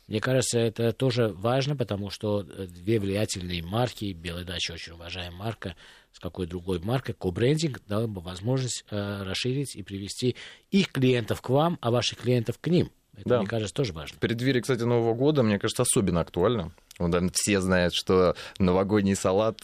Мне 0.08 0.20
кажется, 0.20 0.60
это 0.60 0.92
тоже 0.92 1.30
важно, 1.30 1.76
потому 1.76 2.10
что 2.10 2.44
две 2.44 3.00
влиятельные 3.00 3.64
марки, 3.64 4.12
Белая 4.14 4.44
дача 4.44 4.74
очень 4.74 4.94
уважаемая 4.94 5.32
марка, 5.32 5.76
с 6.12 6.20
какой 6.20 6.48
другой 6.48 6.80
маркой, 6.80 7.16
ко-брендинг 7.16 7.82
дал 7.88 8.08
бы 8.08 8.22
возможность 8.22 8.84
э, 8.90 9.24
расширить 9.24 9.76
и 9.76 9.84
привести 9.84 10.36
их 10.72 10.92
клиентов 10.92 11.42
к 11.42 11.50
вам, 11.50 11.78
а 11.82 11.92
ваших 11.92 12.20
клиентов 12.20 12.60
к 12.60 12.68
ним. 12.68 12.92
Это, 13.20 13.30
да. 13.30 13.40
мне 13.40 13.48
кажется, 13.48 13.74
тоже 13.74 13.94
важно. 13.94 14.16
В 14.16 14.20
преддверии, 14.20 14.62
кстати, 14.62 14.84
Нового 14.84 15.14
года, 15.14 15.44
мне 15.44 15.60
кажется, 15.60 15.84
особенно 15.84 16.22
актуально. 16.22 16.72
Вот, 17.00 17.32
все 17.34 17.62
знают, 17.62 17.94
что 17.96 18.36
новогодний 18.60 19.16
салат 19.16 19.62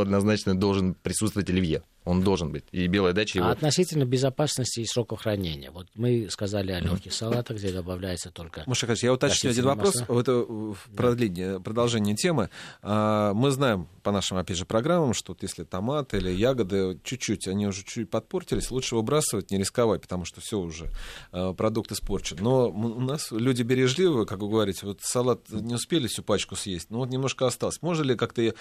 однозначно 0.00 0.58
должен 0.58 0.94
присутствовать 0.94 1.50
оливье. 1.50 1.82
Он 2.04 2.22
должен 2.22 2.50
быть. 2.52 2.64
И 2.70 2.86
белая 2.86 3.14
дача 3.14 3.38
его... 3.38 3.48
А 3.48 3.52
относительно 3.52 4.04
безопасности 4.04 4.80
и 4.80 4.86
сроков 4.86 5.22
хранения. 5.22 5.70
Вот 5.70 5.88
мы 5.94 6.28
сказали 6.30 6.72
о 6.72 6.80
легких 6.80 7.14
салатах, 7.14 7.56
где 7.56 7.72
добавляется 7.72 8.30
только... 8.30 8.62
Маша 8.66 8.86
я 9.00 9.12
уточню 9.12 9.50
один 9.50 9.64
вопрос. 9.64 10.00
Масла. 10.00 10.20
Это 10.20 10.46
продление, 10.94 11.60
продолжение 11.60 12.14
темы. 12.14 12.50
А, 12.82 13.32
мы 13.32 13.50
знаем 13.50 13.88
по 14.02 14.12
нашим, 14.12 14.36
опять 14.36 14.58
же, 14.58 14.66
программам, 14.66 15.14
что 15.14 15.34
если 15.40 15.64
томат 15.64 16.12
или 16.14 16.30
ягоды 16.30 16.98
чуть-чуть, 17.02 17.48
они 17.48 17.66
уже 17.66 17.84
чуть 17.84 18.10
подпортились, 18.10 18.70
лучше 18.70 18.96
выбрасывать, 18.96 19.50
не 19.50 19.58
рисковать, 19.58 20.02
потому 20.02 20.26
что 20.26 20.40
все 20.40 20.58
уже, 20.58 20.90
а, 21.32 21.54
продукт 21.54 21.90
испорчен. 21.90 22.36
Но 22.40 22.68
у 22.68 23.00
нас 23.00 23.30
люди 23.30 23.62
бережливые, 23.62 24.26
как 24.26 24.40
вы 24.40 24.48
говорите, 24.48 24.86
вот 24.86 25.00
салат 25.02 25.48
не 25.50 25.74
успели 25.74 26.06
всю 26.06 26.22
пачку 26.22 26.54
съесть, 26.54 26.90
но 26.90 26.98
вот 26.98 27.08
немножко 27.08 27.46
осталось. 27.46 27.80
Можно 27.80 28.02
ли 28.02 28.16
как-то 28.16 28.54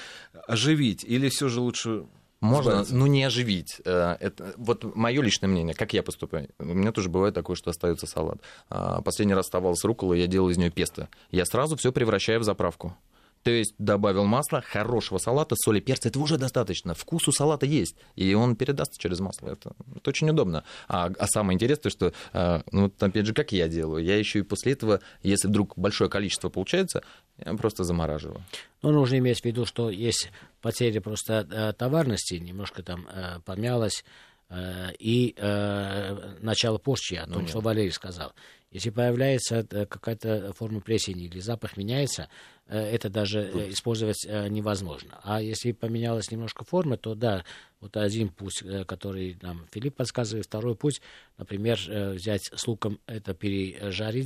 оживить 0.47 1.03
или 1.03 1.27
все 1.29 1.49
же 1.49 1.59
лучше 1.59 2.05
можно, 2.43 2.85
ну 2.89 3.05
не 3.07 3.23
оживить. 3.23 3.81
Э, 3.85 4.17
это, 4.19 4.53
вот 4.57 4.95
мое 4.95 5.21
личное 5.21 5.47
мнение, 5.47 5.73
как 5.73 5.93
я 5.93 6.03
поступаю. 6.03 6.49
У 6.59 6.65
меня 6.65 6.91
тоже 6.91 7.09
бывает 7.09 7.33
такое, 7.33 7.55
что 7.55 7.69
остается 7.69 8.05
салат. 8.05 8.39
А, 8.69 9.01
последний 9.01 9.33
раз 9.33 9.45
оставалась 9.45 9.83
рукола, 9.83 10.13
я 10.13 10.27
делал 10.27 10.49
из 10.49 10.57
нее 10.57 10.69
песто. 10.69 11.09
Я 11.31 11.45
сразу 11.45 11.75
все 11.77 11.91
превращаю 11.91 12.39
в 12.39 12.43
заправку. 12.43 12.95
То 13.43 13.51
есть 13.51 13.75
добавил 13.77 14.25
масло, 14.25 14.61
хорошего 14.61 15.17
салата, 15.17 15.55
соли, 15.57 15.81
перца, 15.81 16.07
этого 16.07 16.23
уже 16.23 16.37
достаточно. 16.37 16.93
Вкус 16.93 17.27
у 17.27 17.31
салата 17.31 17.65
есть, 17.65 17.95
и 18.15 18.33
он 18.33 18.55
передастся 18.55 18.99
через 18.99 19.19
масло. 19.19 19.49
Это, 19.49 19.73
это 19.95 20.09
очень 20.09 20.29
удобно. 20.29 20.63
А, 20.87 21.11
а 21.19 21.27
самое 21.27 21.55
интересное, 21.55 21.91
что, 21.91 22.13
а, 22.31 22.63
ну, 22.71 22.91
опять 22.99 23.25
же, 23.25 23.33
как 23.33 23.51
я 23.51 23.67
делаю, 23.67 24.03
я 24.03 24.17
еще 24.17 24.39
и 24.39 24.43
после 24.43 24.71
этого, 24.73 25.01
если 25.23 25.49
вдруг 25.49 25.73
большое 25.77 26.09
количество 26.09 26.49
получается, 26.49 27.03
я 27.37 27.53
просто 27.53 27.83
замораживаю. 27.83 28.41
Ну, 28.81 28.91
нужно 28.91 29.17
иметь 29.17 29.41
в 29.41 29.45
виду, 29.45 29.65
что 29.65 29.89
есть 29.89 30.31
потеря 30.63 31.01
просто 31.01 31.45
э, 31.51 31.73
товарности, 31.73 32.35
немножко 32.35 32.81
там 32.81 33.05
э, 33.07 33.41
помялось, 33.45 34.03
э, 34.49 34.91
и 34.97 35.35
начало 36.41 36.77
порчи, 36.77 37.15
о 37.15 37.27
том, 37.27 37.43
ну, 37.43 37.47
что 37.47 37.59
Валерий 37.59 37.91
сказал. 37.91 38.33
Если 38.71 38.89
появляется 38.89 39.63
какая-то 39.63 40.53
форма 40.53 40.79
плесени 40.79 41.25
или 41.25 41.39
запах 41.39 41.77
меняется, 41.77 42.27
это 42.67 43.09
даже 43.09 43.69
использовать 43.71 44.25
невозможно. 44.49 45.19
А 45.21 45.41
если 45.41 45.73
поменялась 45.73 46.31
немножко 46.31 46.65
форма, 46.65 46.97
то 46.97 47.13
да, 47.13 47.43
вот 47.81 47.97
один 47.97 48.29
путь, 48.29 48.63
который 48.87 49.37
нам 49.41 49.67
Филипп 49.71 49.97
подсказывает, 49.97 50.47
второй 50.47 50.75
путь, 50.75 51.01
например, 51.37 51.77
взять 52.15 52.49
с 52.51 52.67
луком, 52.67 52.99
это 53.05 53.35
пережарить, 53.35 54.25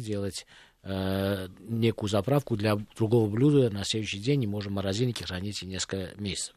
сделать 0.88 1.52
некую 1.60 2.10
заправку 2.10 2.56
для 2.56 2.78
другого 2.96 3.30
блюда 3.30 3.70
на 3.70 3.84
следующий 3.84 4.20
день 4.20 4.44
и 4.44 4.48
можем 4.48 4.74
в 4.74 4.76
морозильнике 4.76 5.26
хранить 5.26 5.62
несколько 5.62 6.20
месяцев. 6.20 6.56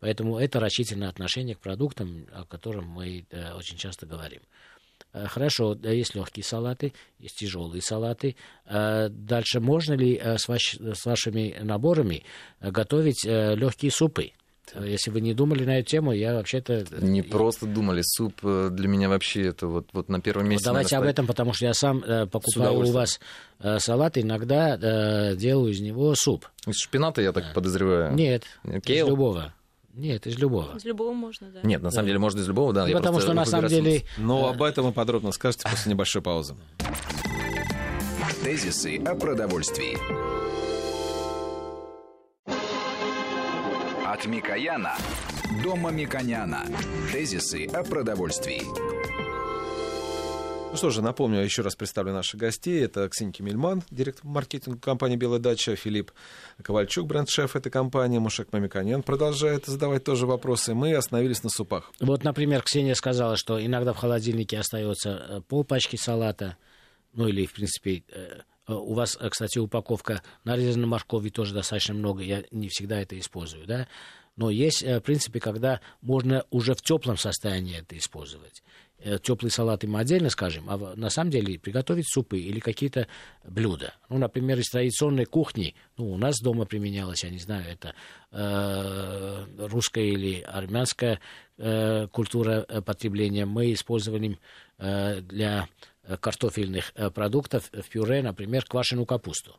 Поэтому 0.00 0.38
это 0.38 0.60
рачительное 0.60 1.08
отношение 1.08 1.54
к 1.54 1.60
продуктам, 1.60 2.26
о 2.32 2.44
котором 2.44 2.86
мы 2.88 3.24
очень 3.56 3.76
часто 3.76 4.06
говорим. 4.06 4.40
Э, 5.12 5.26
хорошо, 5.26 5.76
есть 5.82 6.14
легкие 6.14 6.44
салаты, 6.44 6.92
есть 7.18 7.36
тяжелые 7.36 7.82
салаты. 7.82 8.36
Э, 8.66 9.08
дальше 9.08 9.60
можно 9.60 9.94
ли 9.94 10.16
э, 10.16 10.38
с, 10.38 10.48
ваш, 10.48 10.74
с 10.74 11.04
вашими 11.04 11.56
наборами 11.60 12.24
готовить 12.60 13.24
легкие 13.24 13.90
супы? 13.90 14.32
Если 14.78 15.10
вы 15.10 15.20
не 15.20 15.34
думали 15.34 15.64
на 15.64 15.78
эту 15.78 15.88
тему, 15.88 16.12
я 16.12 16.34
вообще-то... 16.34 16.84
Не 17.00 17.22
просто 17.22 17.66
думали. 17.66 18.02
Суп 18.04 18.34
для 18.42 18.88
меня 18.88 19.08
вообще 19.08 19.48
это 19.48 19.66
вот, 19.66 19.88
вот 19.92 20.08
на 20.08 20.20
первом 20.20 20.48
месте... 20.48 20.68
Вот 20.68 20.74
давайте 20.74 20.96
об 20.96 21.04
этом, 21.04 21.26
потому 21.26 21.52
что 21.52 21.66
я 21.66 21.74
сам 21.74 22.02
покупаю 22.30 22.80
у 22.80 22.92
вас 22.92 23.20
салат, 23.78 24.18
иногда 24.18 25.34
делаю 25.34 25.72
из 25.72 25.80
него 25.80 26.14
суп. 26.14 26.46
Из 26.66 26.76
шпината, 26.76 27.22
я 27.22 27.32
так 27.32 27.54
подозреваю? 27.54 28.14
Нет, 28.14 28.44
Кейл? 28.84 29.06
из 29.06 29.10
любого. 29.10 29.54
Нет, 29.92 30.26
из 30.26 30.38
любого. 30.38 30.76
Из 30.76 30.84
любого 30.84 31.12
можно, 31.12 31.48
да. 31.50 31.60
Нет, 31.64 31.82
на 31.82 31.90
самом 31.90 32.06
деле 32.06 32.20
можно 32.20 32.38
из 32.38 32.46
любого, 32.46 32.72
да. 32.72 32.86
Ну, 32.86 32.92
потому 32.92 33.20
что 33.20 33.32
на 33.32 33.44
самом 33.44 33.68
деле... 33.68 34.04
Но 34.18 34.48
об 34.48 34.62
этом 34.62 34.86
вы 34.86 34.92
подробно 34.92 35.32
скажете 35.32 35.68
после 35.68 35.92
небольшой 35.92 36.22
паузы. 36.22 36.54
Тезисы 38.44 38.98
о 39.04 39.14
продовольствии. 39.16 39.98
От 44.20 44.26
Микояна 44.26 44.96
до 45.64 45.76
Мамиконяна. 45.76 46.66
Тезисы 47.10 47.64
о 47.66 47.82
продовольствии. 47.82 48.62
Ну 50.70 50.76
что 50.76 50.90
же, 50.90 51.00
напомню, 51.00 51.40
еще 51.40 51.62
раз 51.62 51.74
представлю 51.74 52.12
наших 52.12 52.38
гостей. 52.38 52.84
Это 52.84 53.08
Ксения 53.08 53.32
Кемельман, 53.32 53.82
директор 53.90 54.26
маркетинга 54.26 54.78
компании 54.78 55.16
«Белая 55.16 55.40
дача», 55.40 55.74
Филипп 55.74 56.12
Ковальчук, 56.62 57.06
бренд-шеф 57.06 57.56
этой 57.56 57.70
компании, 57.70 58.18
Мушек 58.18 58.52
Мамиканян 58.52 59.02
продолжает 59.02 59.64
задавать 59.64 60.04
тоже 60.04 60.26
вопросы. 60.26 60.74
Мы 60.74 60.94
остановились 60.94 61.42
на 61.42 61.48
супах. 61.48 61.90
Вот, 62.00 62.22
например, 62.22 62.62
Ксения 62.62 62.94
сказала, 62.94 63.36
что 63.36 63.64
иногда 63.64 63.94
в 63.94 63.96
холодильнике 63.96 64.58
остается 64.58 65.10
э, 65.10 65.40
полпачки 65.48 65.96
салата, 65.96 66.58
ну 67.14 67.26
или, 67.26 67.46
в 67.46 67.54
принципе, 67.54 68.02
э, 68.12 68.40
у 68.78 68.94
вас, 68.94 69.16
кстати, 69.16 69.58
упаковка 69.58 70.22
нарезанной 70.44 70.86
моркови 70.86 71.30
тоже 71.30 71.54
достаточно 71.54 71.94
много, 71.94 72.22
я 72.22 72.44
не 72.50 72.68
всегда 72.68 73.00
это 73.00 73.18
использую, 73.18 73.66
да? 73.66 73.88
Но 74.36 74.50
есть 74.50 74.82
э, 74.82 75.00
принципы, 75.00 75.40
когда 75.40 75.80
можно 76.00 76.44
уже 76.50 76.74
в 76.74 76.82
теплом 76.82 77.16
состоянии 77.16 77.78
это 77.78 77.98
использовать. 77.98 78.62
Э, 79.02 79.18
теплый 79.18 79.50
салат 79.50 79.82
им 79.84 79.96
отдельно, 79.96 80.28
скажем, 80.28 80.68
а 80.68 80.94
на 80.94 81.08
самом 81.08 81.30
деле 81.30 81.58
приготовить 81.58 82.06
супы 82.08 82.38
или 82.38 82.60
какие-то 82.60 83.06
блюда. 83.44 83.94
Ну, 84.10 84.18
например, 84.18 84.58
из 84.58 84.68
традиционной 84.68 85.24
кухни, 85.24 85.74
ну, 85.96 86.12
у 86.12 86.18
нас 86.18 86.40
дома 86.40 86.66
применялось, 86.66 87.24
я 87.24 87.30
не 87.30 87.38
знаю, 87.38 87.64
это 87.70 87.94
э, 88.30 89.46
русская 89.68 90.04
или 90.04 90.42
армянская 90.42 91.18
э, 91.56 92.08
культура 92.08 92.66
э, 92.68 92.82
потребления. 92.82 93.46
Мы 93.46 93.72
использовали 93.72 94.38
э, 94.78 95.20
для 95.22 95.66
картофельных 96.20 96.92
э, 96.94 97.10
продуктов 97.10 97.70
в 97.72 97.88
пюре, 97.88 98.22
например, 98.22 98.64
квашеную 98.64 99.06
капусту. 99.06 99.56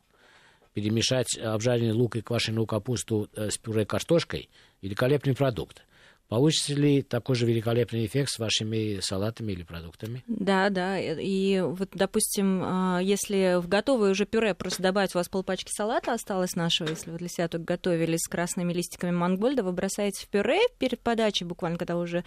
Перемешать 0.74 1.38
обжаренный 1.38 1.92
лук 1.92 2.16
и 2.16 2.22
квашеную 2.22 2.66
капусту 2.66 3.28
с 3.36 3.58
пюре 3.58 3.84
картошкой– 3.84 4.48
великолепный 4.82 5.34
продукт. 5.34 5.82
Получится 6.28 6.72
ли 6.72 7.02
такой 7.02 7.36
же 7.36 7.44
великолепный 7.44 8.06
эффект 8.06 8.30
с 8.30 8.38
вашими 8.38 9.00
салатами 9.00 9.52
или 9.52 9.64
продуктами? 9.64 10.24
Да, 10.26 10.70
да. 10.70 10.98
И 10.98 11.60
вот, 11.60 11.90
допустим, 11.92 12.98
если 13.00 13.60
в 13.60 13.68
готовое 13.68 14.12
уже 14.12 14.24
пюре 14.24 14.54
просто 14.54 14.82
добавить, 14.82 15.14
у 15.14 15.18
вас 15.18 15.28
полпачки 15.28 15.68
салата 15.70 16.14
осталось 16.14 16.56
нашего, 16.56 16.88
если 16.88 17.10
вы 17.10 17.18
для 17.18 17.28
себя 17.28 17.48
только 17.48 17.66
готовили 17.66 18.16
с 18.16 18.26
красными 18.28 18.72
листиками 18.72 19.10
мангольда, 19.10 19.62
вы 19.62 19.72
бросаете 19.72 20.24
в 20.24 20.28
пюре 20.30 20.60
перед 20.78 21.00
подачей, 21.00 21.44
буквально 21.44 21.76
когда 21.76 21.98
уже 21.98 22.24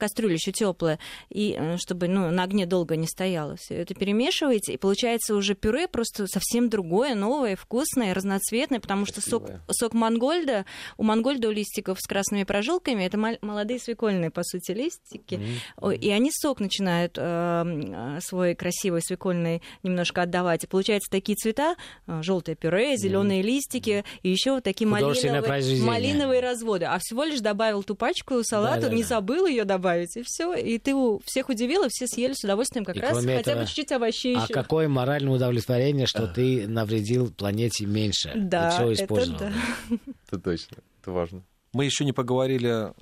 кастрюля 0.00 0.34
еще 0.34 0.50
теплая, 0.50 0.98
и 1.28 1.56
э, 1.56 1.76
чтобы 1.78 2.08
ну, 2.08 2.30
на 2.30 2.42
огне 2.42 2.66
долго 2.66 2.96
не 2.96 3.06
стояло. 3.06 3.56
Все 3.56 3.76
это 3.76 3.94
перемешиваете, 3.94 4.72
и 4.72 4.76
получается 4.76 5.34
уже 5.34 5.54
пюре 5.54 5.86
просто 5.86 6.26
совсем 6.26 6.68
другое, 6.68 7.14
новое, 7.14 7.54
вкусное, 7.54 8.14
разноцветное, 8.14 8.80
потому 8.80 9.06
что 9.06 9.20
сок, 9.20 9.48
сок 9.70 9.92
мангольда, 9.92 10.64
у 10.96 11.04
мангольда 11.04 11.48
у 11.48 11.50
листиков 11.52 11.98
с 12.00 12.06
красными 12.06 12.44
прожилками, 12.44 13.04
это 13.04 13.18
молодые 13.42 13.78
свекольные, 13.78 14.30
по 14.30 14.42
сути, 14.42 14.72
листики, 14.72 15.40
mm-hmm. 15.80 15.96
и 15.96 16.10
они 16.10 16.30
сок 16.32 16.60
начинают 16.60 17.16
э, 17.16 18.18
свой 18.22 18.54
красивый 18.54 19.02
свекольный 19.02 19.62
немножко 19.82 20.22
отдавать, 20.22 20.64
и 20.64 20.66
получается 20.66 21.10
такие 21.10 21.36
цвета, 21.36 21.76
э, 22.06 22.22
желтое 22.22 22.56
пюре, 22.56 22.96
зеленые 22.96 23.40
mm-hmm. 23.40 23.44
листики, 23.44 24.04
и 24.22 24.30
еще 24.30 24.52
вот 24.52 24.64
такие 24.64 24.88
малиновые, 24.88 25.82
малиновые 25.82 26.40
разводы. 26.40 26.86
А 26.86 26.98
всего 26.98 27.24
лишь 27.24 27.40
добавил 27.40 27.82
ту 27.82 27.94
пачку 27.94 28.42
салата, 28.42 28.82
да, 28.82 28.88
да, 28.88 28.94
не 28.94 29.02
забыл 29.02 29.46
ее 29.46 29.64
добавить, 29.64 29.89
добавить, 29.90 30.16
и 30.16 30.22
все. 30.22 30.54
И 30.54 30.78
ты 30.78 30.94
всех 31.24 31.48
удивила, 31.48 31.88
все 31.88 32.06
съели 32.06 32.32
с 32.32 32.44
удовольствием 32.44 32.84
как 32.84 32.96
и 32.96 33.00
раз, 33.00 33.18
хотя 33.18 33.32
этого, 33.32 33.60
бы 33.60 33.66
чуть-чуть 33.66 33.92
овощей 33.92 34.36
А 34.36 34.44
еще. 34.44 34.54
какое 34.54 34.88
моральное 34.88 35.32
удовлетворение, 35.32 36.06
что 36.06 36.26
ты 36.26 36.66
навредил 36.66 37.32
планете 37.32 37.86
меньше. 37.86 38.32
Да, 38.36 38.70
все 38.70 38.92
использовал. 38.92 39.36
Это, 39.36 39.52
да. 39.90 39.96
это 40.28 40.38
точно, 40.40 40.76
это 41.00 41.10
важно. 41.12 41.42
Мы 41.72 41.84
еще 41.84 42.04
не 42.04 42.12
поговорили 42.12 42.92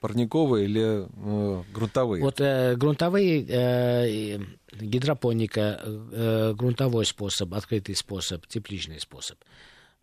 парниковые 0.00 0.66
или 0.66 1.06
э, 1.06 1.62
грунтовые. 1.72 2.22
Вот 2.22 2.40
э, 2.40 2.76
грунтовые, 2.76 3.46
э, 3.48 4.38
гидропоника, 4.78 5.80
э, 5.84 6.52
грунтовой 6.54 7.06
способ, 7.06 7.54
открытый 7.54 7.96
способ, 7.96 8.46
тепличный 8.46 9.00
способ. 9.00 9.38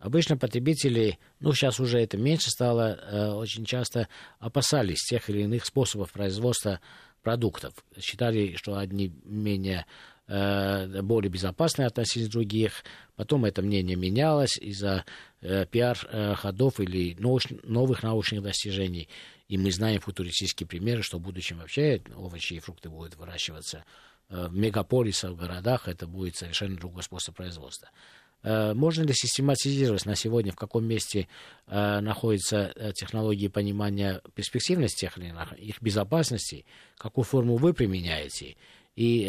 Обычно 0.06 0.36
потребители, 0.36 1.18
ну 1.40 1.52
сейчас 1.52 1.80
уже 1.80 1.98
это 1.98 2.16
меньше 2.16 2.48
стало, 2.48 2.94
э, 2.94 3.32
очень 3.32 3.64
часто 3.64 4.06
опасались 4.38 5.02
тех 5.02 5.28
или 5.28 5.42
иных 5.42 5.64
способов 5.66 6.12
производства 6.12 6.78
продуктов. 7.24 7.74
Считали, 7.98 8.54
что 8.54 8.78
одни 8.78 9.12
менее 9.24 9.84
э, 10.28 11.02
более 11.02 11.28
безопасные 11.28 11.88
относились 11.88 12.28
к 12.28 12.30
других. 12.30 12.84
Потом 13.16 13.46
это 13.46 13.62
мнение 13.62 13.96
менялось 13.96 14.56
из-за 14.58 15.04
э, 15.40 15.66
пиар-ходов 15.66 16.78
или 16.78 17.16
новых 17.18 18.04
научных 18.04 18.42
достижений. 18.44 19.08
И 19.48 19.58
мы 19.58 19.72
знаем 19.72 20.00
футуристические 20.00 20.68
примеры, 20.68 21.02
что 21.02 21.18
в 21.18 21.22
будущем 21.22 21.58
вообще 21.58 22.00
овощи 22.14 22.52
и 22.52 22.60
фрукты 22.60 22.90
будут 22.90 23.16
выращиваться 23.16 23.84
в 24.28 24.56
мегаполисах, 24.56 25.32
в 25.32 25.36
городах. 25.36 25.88
Это 25.88 26.06
будет 26.06 26.36
совершенно 26.36 26.76
другой 26.76 27.02
способ 27.02 27.34
производства. 27.34 27.88
Э, 28.46 28.74
можно 28.74 29.02
ли 29.02 29.12
систематизировать 29.12 30.06
на 30.06 30.14
сегодня, 30.14 30.52
в 30.52 30.56
каком 30.56 30.84
месте 30.84 31.26
э, 31.66 32.00
находятся 32.00 32.72
э, 32.76 32.92
технологии 32.92 33.48
понимания 33.48 34.22
перспективности 34.36 35.00
тех 35.00 35.18
или 35.18 35.26
иных, 35.30 35.52
их 35.54 35.82
безопасности, 35.82 36.64
какую 36.96 37.24
форму 37.24 37.56
вы 37.56 37.74
применяете, 37.74 38.56
и 38.94 39.26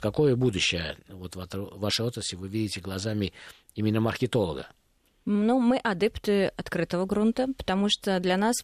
какое 0.00 0.36
будущее 0.36 0.96
вот 1.08 1.34
в 1.34 1.78
вашей 1.80 2.06
отрасли 2.06 2.36
вы 2.36 2.48
видите 2.48 2.80
глазами 2.80 3.32
именно 3.74 4.00
маркетолога? 4.00 4.68
Ну, 5.24 5.58
мы 5.58 5.78
адепты 5.78 6.46
открытого 6.56 7.04
грунта, 7.04 7.48
потому 7.56 7.88
что 7.88 8.20
для 8.20 8.36
нас 8.36 8.54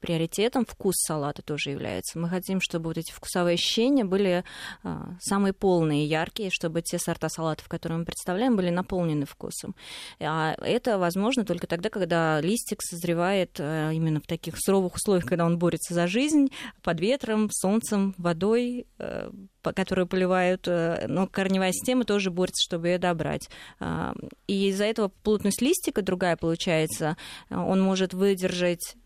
приоритетом 0.00 0.64
вкус 0.64 0.94
салата 0.96 1.42
тоже 1.42 1.70
является. 1.70 2.18
Мы 2.18 2.28
хотим, 2.28 2.60
чтобы 2.60 2.88
вот 2.88 2.98
эти 2.98 3.12
вкусовые 3.12 3.54
ощущения 3.54 4.04
были 4.04 4.44
а, 4.82 5.16
самые 5.20 5.52
полные, 5.52 6.06
яркие, 6.06 6.50
чтобы 6.50 6.82
те 6.82 6.98
сорта 6.98 7.28
салатов, 7.28 7.68
которые 7.68 7.98
мы 7.98 8.04
представляем, 8.04 8.56
были 8.56 8.70
наполнены 8.70 9.26
вкусом. 9.26 9.74
А 10.20 10.54
это 10.60 10.98
возможно 10.98 11.44
только 11.44 11.66
тогда, 11.66 11.90
когда 11.90 12.40
листик 12.40 12.82
созревает 12.82 13.56
а, 13.58 13.90
именно 13.90 14.20
в 14.20 14.26
таких 14.26 14.54
суровых 14.58 14.94
условиях, 14.94 15.26
когда 15.26 15.44
он 15.44 15.58
борется 15.58 15.94
за 15.94 16.06
жизнь, 16.06 16.48
под 16.82 17.00
ветром, 17.00 17.50
солнцем, 17.50 18.14
водой, 18.18 18.86
а, 18.98 19.30
которую 19.72 20.06
поливают, 20.06 20.66
э, 20.66 21.06
но 21.08 21.26
корневая 21.26 21.72
система 21.72 22.04
тоже 22.04 22.30
борется, 22.30 22.62
чтобы 22.64 22.88
ее 22.88 22.98
добрать. 22.98 23.48
А, 23.80 24.14
и 24.46 24.68
из-за 24.68 24.84
этого 24.84 25.08
плотность 25.22 25.62
листика 25.62 26.02
другая 26.02 26.36
получается. 26.36 27.16
Он 27.50 27.80
может 27.80 28.14
выдержать 28.14 28.96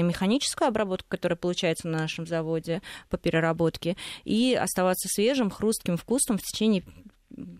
дополнительную 0.00 0.06
механическую 0.08 0.68
обработку, 0.68 1.08
которая 1.08 1.36
получается 1.36 1.88
на 1.88 1.98
нашем 1.98 2.26
заводе 2.26 2.82
по 3.08 3.16
переработке, 3.16 3.96
и 4.24 4.54
оставаться 4.54 5.08
свежим, 5.08 5.50
хрустким 5.50 5.96
вкусом 5.96 6.38
в 6.38 6.42
течение 6.42 6.82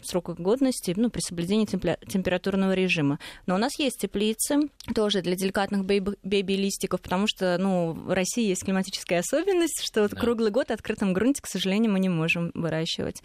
срока 0.02 0.34
годности, 0.34 0.94
ну, 0.96 1.10
при 1.10 1.20
соблюдении 1.20 1.66
температурного 1.66 2.72
режима. 2.72 3.18
Но 3.46 3.54
у 3.54 3.58
нас 3.58 3.78
есть 3.78 3.98
теплицы 4.00 4.68
тоже 4.94 5.22
для 5.22 5.36
деликатных 5.36 5.84
бэби-листиков, 5.84 7.00
потому 7.00 7.26
что, 7.26 7.56
ну, 7.58 7.92
в 7.92 8.12
России 8.12 8.48
есть 8.48 8.64
климатическая 8.64 9.20
особенность, 9.20 9.82
что 9.82 10.08
да. 10.08 10.16
круглый 10.16 10.50
год 10.50 10.68
в 10.68 10.72
открытом 10.72 11.12
грунте, 11.12 11.42
к 11.42 11.46
сожалению, 11.46 11.92
мы 11.92 12.00
не 12.00 12.08
можем 12.08 12.50
выращивать. 12.54 13.22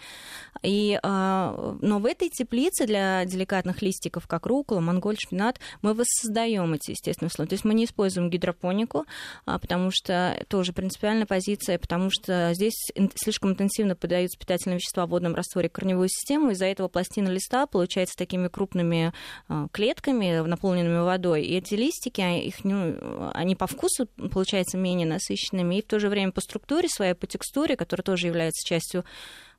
И, 0.63 0.99
а, 1.03 1.77
но 1.81 1.99
в 1.99 2.05
этой 2.05 2.29
теплице 2.29 2.85
для 2.85 3.25
деликатных 3.25 3.81
листиков, 3.81 4.27
как 4.27 4.45
рукола, 4.45 4.79
монголь, 4.79 5.17
шпинат, 5.19 5.59
мы 5.81 5.93
воссоздаем 5.93 6.73
эти 6.73 6.91
естественные 6.91 7.29
условия. 7.29 7.49
То 7.49 7.53
есть 7.53 7.65
мы 7.65 7.73
не 7.73 7.85
используем 7.85 8.29
гидропонику, 8.29 9.05
а, 9.45 9.59
потому 9.59 9.91
что 9.91 10.43
тоже 10.47 10.73
принципиальная 10.73 11.25
позиция, 11.25 11.77
потому 11.77 12.09
что 12.09 12.53
здесь 12.53 12.91
слишком 13.15 13.51
интенсивно 13.51 13.95
подаются 13.95 14.37
питательные 14.37 14.77
вещества 14.77 15.05
в 15.05 15.09
водном 15.09 15.35
растворе 15.35 15.69
корневую 15.69 16.09
систему, 16.09 16.34
систему, 16.35 16.51
из-за 16.51 16.65
этого 16.65 16.87
пластина 16.87 17.29
листа 17.29 17.65
получается 17.65 18.17
такими 18.17 18.47
крупными 18.47 19.13
а, 19.47 19.67
клетками, 19.71 20.39
наполненными 20.39 21.03
водой. 21.03 21.43
И 21.43 21.57
эти 21.57 21.75
листики, 21.75 22.21
а, 22.21 22.37
их, 22.37 22.63
ну, 22.63 23.31
они 23.33 23.55
по 23.55 23.67
вкусу, 23.67 24.07
получается, 24.31 24.77
менее 24.77 25.07
насыщенными, 25.07 25.75
и 25.75 25.81
в 25.81 25.85
то 25.85 25.99
же 25.99 26.09
время 26.09 26.31
по 26.31 26.41
структуре 26.41 26.89
своей, 26.89 27.13
по 27.13 27.27
текстуре, 27.27 27.75
которая 27.75 28.03
тоже 28.03 28.27
является 28.27 28.67
частью 28.67 29.05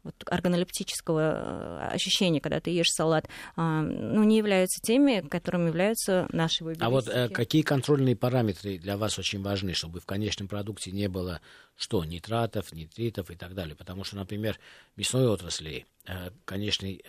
вот, 0.06 0.14
органолептического 0.26 1.20
э, 1.20 1.94
ощущения, 1.94 2.40
когда 2.40 2.60
ты 2.60 2.70
ешь 2.70 2.90
салат, 2.90 3.28
а, 3.56 3.82
ну, 3.82 4.22
не 4.24 4.38
являются 4.38 4.80
теми, 4.80 5.26
которыми 5.26 5.68
являются 5.68 6.26
наши 6.32 6.64
выборы. 6.64 6.86
А 6.86 6.90
вот 6.90 7.08
э, 7.08 7.28
какие 7.28 7.62
контрольные 7.62 8.16
параметры 8.16 8.78
для 8.78 8.96
вас 8.96 9.18
очень 9.18 9.42
важны, 9.42 9.74
чтобы 9.74 10.00
в 10.00 10.06
конечном 10.06 10.48
продукте 10.48 10.92
не 10.92 11.08
было 11.08 11.40
что, 11.76 12.04
нитратов, 12.04 12.72
нитритов 12.72 13.30
и 13.30 13.36
так 13.36 13.54
далее? 13.54 13.74
Потому 13.74 14.04
что, 14.04 14.16
например, 14.16 14.58
в 14.94 14.98
мясной 14.98 15.26
отрасли 15.26 15.86
э, 16.06 16.30
конечный 16.44 17.04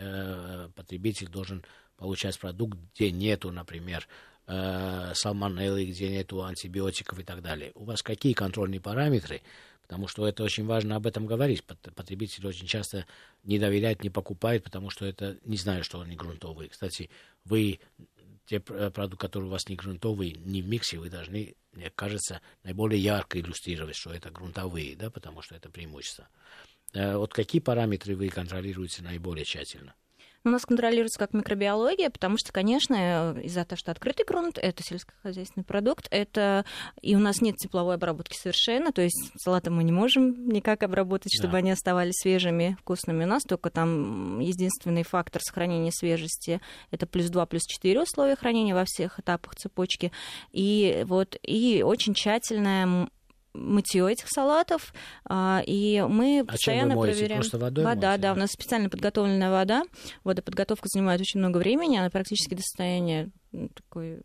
потребитель 0.76 1.30
должен 1.30 1.64
получать 1.98 2.38
продукт, 2.40 2.78
где 2.94 3.12
нету, 3.12 3.52
например, 3.52 4.08
салмонеллы, 4.48 5.86
где 5.86 6.10
нету 6.10 6.44
антибиотиков 6.44 7.20
и 7.20 7.24
так 7.24 7.42
далее. 7.42 7.72
У 7.76 7.84
вас 7.84 8.02
какие 8.02 8.34
контрольные 8.34 8.80
параметры, 8.80 9.42
потому 9.82 10.08
что 10.08 10.26
это 10.26 10.44
очень 10.44 10.66
важно 10.66 10.96
об 10.96 11.06
этом 11.06 11.26
говорить. 11.26 11.64
Потребитель 11.64 12.48
очень 12.48 12.66
часто 12.66 13.06
не 13.44 13.60
доверяет, 13.60 14.04
не 14.04 14.10
покупает, 14.10 14.64
потому 14.64 14.90
что 14.90 15.06
это 15.06 15.38
не 15.44 15.58
знаю, 15.58 15.84
что 15.84 16.00
они 16.00 16.16
грунтовые. 16.16 16.70
Кстати, 16.70 17.10
вы 17.44 17.80
те 18.46 18.62
продукты, 18.62 19.18
которые 19.18 19.50
у 19.50 19.52
вас 19.52 19.68
не 19.68 19.76
грунтовые, 19.76 20.32
не 20.32 20.62
в 20.62 20.68
миксе, 20.68 20.98
вы 20.98 21.10
должны, 21.10 21.56
мне 21.74 21.90
кажется, 21.90 22.42
наиболее 22.64 23.02
ярко 23.02 23.40
иллюстрировать, 23.40 23.96
что 23.96 24.12
это 24.12 24.32
грунтовые, 24.32 24.96
да, 24.96 25.12
потому 25.12 25.42
что 25.42 25.56
это 25.56 25.70
преимущество. 25.70 26.30
Э, 26.94 27.18
вот 27.18 27.34
какие 27.34 27.62
параметры 27.62 28.16
вы 28.16 28.30
контролируете 28.30 29.04
наиболее 29.04 29.44
тщательно? 29.44 29.94
У 30.44 30.50
нас 30.50 30.66
контролируется 30.66 31.20
как 31.20 31.34
микробиология, 31.34 32.10
потому 32.10 32.38
что, 32.38 32.54
конечно, 32.54 33.36
из-за 33.44 33.66
того, 33.66 33.78
что 33.78 33.92
открытый 33.92 34.26
грунт, 34.26 34.58
это 34.58 34.84
сельскохозяйственный 34.84 35.66
продукт, 35.66 36.08
это 36.10 36.66
и 37.02 37.16
у 37.16 37.20
нас 37.20 37.42
нет 37.42 37.56
тепловой 37.58 37.96
обработки 37.96 38.38
совершенно, 38.38 38.92
то 38.92 39.02
есть 39.02 39.32
салаты 39.38 39.72
мы 39.72 39.84
не 39.84 39.92
можем 39.92 40.48
никак 40.48 40.84
обработать, 40.84 41.34
чтобы 41.34 41.54
да. 41.54 41.58
они 41.60 41.72
оставались 41.72 42.16
свежими, 42.22 42.78
вкусными. 42.80 43.24
У 43.26 43.28
нас 43.28 43.44
только 43.44 43.70
там 43.70 44.40
единственный 44.40 45.04
фактор 45.04 45.42
сохранения 45.42 45.92
свежести 45.92 46.62
это 46.92 47.08
плюс 47.08 47.30
2, 47.30 47.46
плюс 47.46 47.64
4 47.64 48.02
условия 48.02 48.36
хранения 48.36 48.76
во 48.76 48.86
всех 48.86 49.20
этапах 49.20 49.56
цепочки. 49.56 50.12
И 50.52 51.04
вот 51.08 51.38
и 51.42 51.84
очень 51.86 52.14
тщательная 52.14 53.10
мытье 53.58 54.12
этих 54.12 54.30
салатов, 54.30 54.94
а, 55.26 55.62
и 55.66 56.06
мы 56.08 56.42
а 56.42 56.46
постоянно 56.46 56.92
чем 56.92 57.00
вы 57.00 57.06
моете? 57.06 57.18
проверяем. 57.18 57.42
Просто 57.42 57.58
водой 57.58 57.86
вода, 57.86 58.08
моете? 58.10 58.22
да, 58.22 58.34
у 58.34 58.36
нас 58.36 58.52
специально 58.52 58.90
подготовленная 58.90 59.52
вода. 59.52 59.84
Водоподготовка 60.24 60.88
занимает 60.88 61.22
очень 61.22 61.40
много 61.40 61.58
времени, 61.58 61.98
она 61.98 62.10
практически 62.10 62.54
до 62.54 62.62
состояния 62.62 63.30
такой 63.74 64.22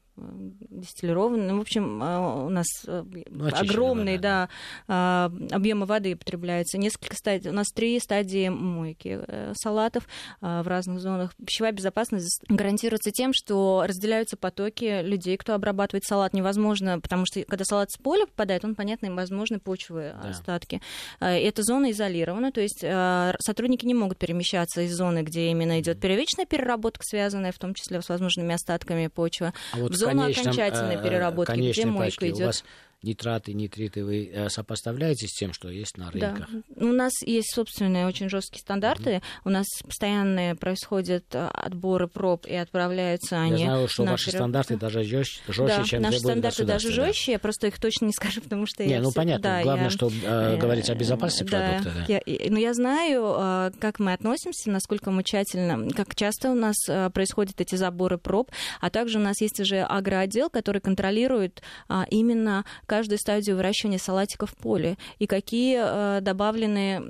дистиллированный. 0.71 1.47
Ну, 1.47 1.59
в 1.59 1.61
общем, 1.61 2.01
а, 2.03 2.45
у 2.45 2.49
нас 2.49 2.67
э, 2.87 3.05
ну, 3.31 3.49
огромные 3.53 4.19
да, 4.19 4.49
а, 4.89 5.31
объемы 5.51 5.87
воды 5.87 6.17
потребляются. 6.17 6.79
Несколько 6.79 7.17
стадий. 7.17 7.51
У 7.51 7.55
нас 7.55 7.69
три 7.69 7.99
стадии 8.01 8.49
мойки 8.49 9.21
э, 9.27 9.53
салатов 9.57 10.09
а, 10.41 10.63
в 10.63 10.69
разных 10.69 11.01
зонах. 11.01 11.35
Пищевая 11.37 11.73
безопасность 11.73 12.43
гарантируется 12.49 13.11
тем, 13.11 13.33
что 13.35 13.85
разделяются 13.87 14.37
потоки 14.37 15.03
людей, 15.03 15.37
кто 15.37 15.55
обрабатывает 15.55 16.05
салат. 16.05 16.33
Невозможно, 16.33 17.01
потому 17.01 17.27
что 17.27 17.43
когда 17.45 17.65
салат 17.65 17.91
с 17.91 17.97
поля 17.99 18.27
попадает, 18.27 18.65
он, 18.65 18.75
понятно, 18.75 19.07
им 19.07 19.17
возможны 19.17 19.59
почвы 19.59 20.15
да. 20.23 20.31
остатки. 20.31 20.81
Эта 21.21 21.63
зона 21.63 21.91
изолирована, 21.91 22.53
то 22.53 22.61
есть 22.61 22.81
сотрудники 22.81 23.87
не 23.87 23.95
могут 23.95 24.19
перемещаться 24.19 24.83
из 24.83 24.95
зоны, 24.95 25.23
где 25.23 25.51
именно 25.51 25.81
идет 25.81 26.01
первичная 26.01 26.47
переработка, 26.47 27.03
связанная 27.05 27.53
в 27.53 27.59
том 27.59 27.75
числе 27.75 28.01
с 28.01 28.09
возможными 28.09 28.55
остатками 28.55 29.09
почвы. 29.09 29.53
А 29.73 29.79
вот 29.79 29.93
в 29.93 29.95
зону 29.95 30.12
окончательной 30.21 30.97
э, 30.97 31.03
переработки, 31.03 31.71
где 31.71 31.87
мойка 31.87 32.29
идет 32.31 32.65
нитраты, 33.03 33.53
нитриты 33.53 34.05
вы 34.05 34.31
э, 34.33 34.49
сопоставляете 34.49 35.27
с 35.27 35.33
тем, 35.33 35.53
что 35.53 35.69
есть 35.69 35.97
на 35.97 36.11
рынках? 36.11 36.49
Да. 36.51 36.87
У 36.87 36.93
нас 36.93 37.13
есть 37.23 37.53
собственные 37.55 38.07
очень 38.07 38.29
жесткие 38.29 38.61
стандарты. 38.61 39.11
Mm-hmm. 39.11 39.23
У 39.45 39.51
нас 39.51 39.67
постоянные 39.85 40.55
происходят 40.55 41.25
э, 41.33 41.49
отборы 41.53 42.09
проб 42.09 42.47
и 42.47 42.55
отправляются 42.55 43.41
они. 43.41 43.63
Я 43.63 43.67
знаю, 43.67 43.89
что 43.89 44.05
ваши 44.05 44.27
перераб... 44.27 44.43
стандарты 44.43 44.77
даже 44.77 45.05
жестче, 45.05 45.43
да, 45.47 45.85
чем 45.85 46.03
наши 46.03 46.19
стандарты 46.19 46.65
даже 46.65 46.89
да. 46.89 46.95
жестче. 46.95 47.33
Я 47.33 47.39
просто 47.39 47.67
их 47.67 47.81
точно 47.81 48.07
не 48.07 48.13
скажу, 48.17 48.41
потому 48.41 48.67
что 48.67 48.85
не, 48.85 48.93
я 48.93 49.01
ну 49.01 49.11
все... 49.11 49.17
понятно. 49.17 49.43
Да, 49.43 49.63
Главное, 49.63 49.85
я... 49.85 49.91
что 49.91 50.11
э, 50.11 50.57
говорить 50.57 50.89
о 50.91 50.95
безопасности 50.95 51.51
да, 51.51 51.81
продукта. 51.81 52.05
Да. 52.07 52.21
Я, 52.27 52.51
но 52.51 52.59
я 52.59 52.75
знаю, 52.75 53.35
э, 53.37 53.71
как 53.81 53.99
мы 53.99 54.13
относимся, 54.13 54.71
насколько 54.71 55.11
мы 55.11 55.25
тщательно, 55.25 55.91
как 55.91 56.15
часто 56.15 56.51
у 56.51 56.55
нас 56.55 56.77
происходят 57.13 57.61
эти 57.61 57.75
заборы 57.75 58.19
проб, 58.19 58.51
а 58.81 58.91
также 58.91 59.19
у 59.19 59.23
нас 59.23 59.41
есть 59.41 59.59
уже 59.61 59.83
агроотдел, 59.83 60.51
который 60.51 60.81
контролирует 60.81 61.63
именно 62.11 62.65
каждую 62.93 63.19
стадию 63.19 63.57
выращивания 63.57 63.97
салатика 63.97 64.45
в 64.45 64.55
поле 64.55 64.99
и 65.19 65.27
какие 65.27 65.79
э, 65.81 66.21
добавлены 66.21 67.01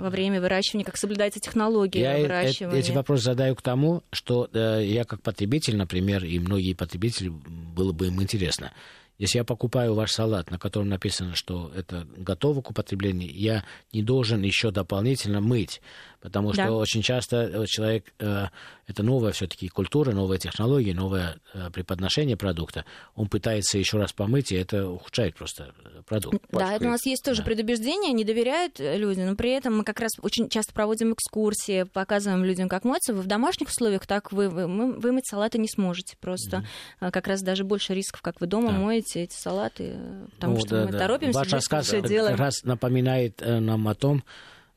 во 0.00 0.10
время 0.10 0.40
выращивания, 0.40 0.84
как 0.84 0.96
соблюдается 0.96 1.38
технология 1.38 2.00
я 2.00 2.18
выращивания. 2.18 2.80
Эти 2.80 2.90
вопросы 2.90 3.22
задаю 3.26 3.54
к 3.54 3.62
тому, 3.62 4.02
что 4.10 4.48
э, 4.52 4.82
я 4.84 5.04
как 5.04 5.22
потребитель, 5.22 5.76
например, 5.76 6.24
и 6.24 6.40
многие 6.40 6.74
потребители, 6.74 7.28
было 7.28 7.92
бы 7.92 8.08
им 8.08 8.20
интересно. 8.20 8.72
Если 9.18 9.38
я 9.38 9.44
покупаю 9.44 9.94
ваш 9.94 10.10
салат, 10.10 10.50
на 10.50 10.58
котором 10.58 10.88
написано, 10.88 11.36
что 11.36 11.70
это 11.76 12.08
готово 12.16 12.60
к 12.60 12.70
употреблению, 12.70 13.30
я 13.32 13.64
не 13.92 14.02
должен 14.02 14.42
еще 14.42 14.72
дополнительно 14.72 15.40
мыть 15.40 15.80
потому 16.20 16.52
что 16.52 16.64
да. 16.64 16.72
очень 16.72 17.02
часто 17.02 17.36
э, 17.36 17.66
человек, 17.66 18.12
э, 18.18 18.46
это 18.86 19.02
новая 19.02 19.32
все-таки 19.32 19.68
культура, 19.68 20.12
новая 20.12 20.38
технология, 20.38 20.94
новое 20.94 21.36
э, 21.54 21.70
преподношение 21.72 22.36
продукта, 22.36 22.84
он 23.14 23.28
пытается 23.28 23.78
еще 23.78 23.98
раз 23.98 24.12
помыть, 24.12 24.52
и 24.52 24.56
это 24.56 24.88
ухудшает 24.88 25.34
просто 25.34 25.72
продукт. 26.06 26.44
Да, 26.50 26.74
это 26.74 26.86
у 26.86 26.90
нас 26.90 27.04
есть 27.06 27.24
тоже 27.24 27.40
да. 27.40 27.46
предубеждение, 27.46 28.12
не 28.12 28.24
доверяют 28.24 28.78
люди, 28.78 29.20
но 29.20 29.34
при 29.34 29.50
этом 29.52 29.78
мы 29.78 29.84
как 29.84 30.00
раз 30.00 30.12
очень 30.20 30.48
часто 30.48 30.72
проводим 30.72 31.14
экскурсии, 31.14 31.84
показываем 31.84 32.44
людям, 32.44 32.68
как 32.68 32.84
моется. 32.84 33.14
Вы 33.14 33.22
в 33.22 33.26
домашних 33.26 33.68
условиях 33.68 34.06
так 34.06 34.32
вы, 34.32 34.48
вы 34.48 34.66
вымыть 34.66 35.26
салаты 35.26 35.58
не 35.58 35.68
сможете 35.68 36.16
просто. 36.20 36.64
Mm-hmm. 37.00 37.10
Как 37.10 37.26
раз 37.26 37.40
даже 37.42 37.64
больше 37.64 37.94
рисков, 37.94 38.20
как 38.22 38.40
вы 38.40 38.46
дома 38.46 38.72
да. 38.72 38.78
моете 38.78 39.22
эти 39.22 39.34
салаты, 39.34 39.96
потому 40.34 40.54
ну, 40.54 40.60
что 40.60 40.70
да, 40.70 40.86
мы 40.86 40.92
да. 40.92 40.98
торопимся, 40.98 41.38
Ваш 41.38 41.52
рассказ 41.52 41.90
как 41.90 42.38
раз 42.38 42.62
напоминает 42.64 43.40
нам 43.40 43.88
о 43.88 43.94
том, 43.94 44.22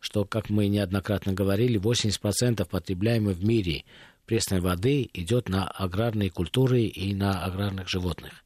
что, 0.03 0.25
как 0.25 0.49
мы 0.49 0.67
неоднократно 0.67 1.31
говорили, 1.31 1.79
80% 1.79 2.67
потребляемой 2.67 3.33
в 3.33 3.45
мире 3.45 3.85
пресной 4.25 4.59
воды 4.59 5.09
идет 5.13 5.47
на 5.47 5.65
аграрные 5.65 6.29
культуры 6.29 6.81
и 6.81 7.13
на 7.15 7.45
аграрных 7.45 7.87
животных. 7.87 8.43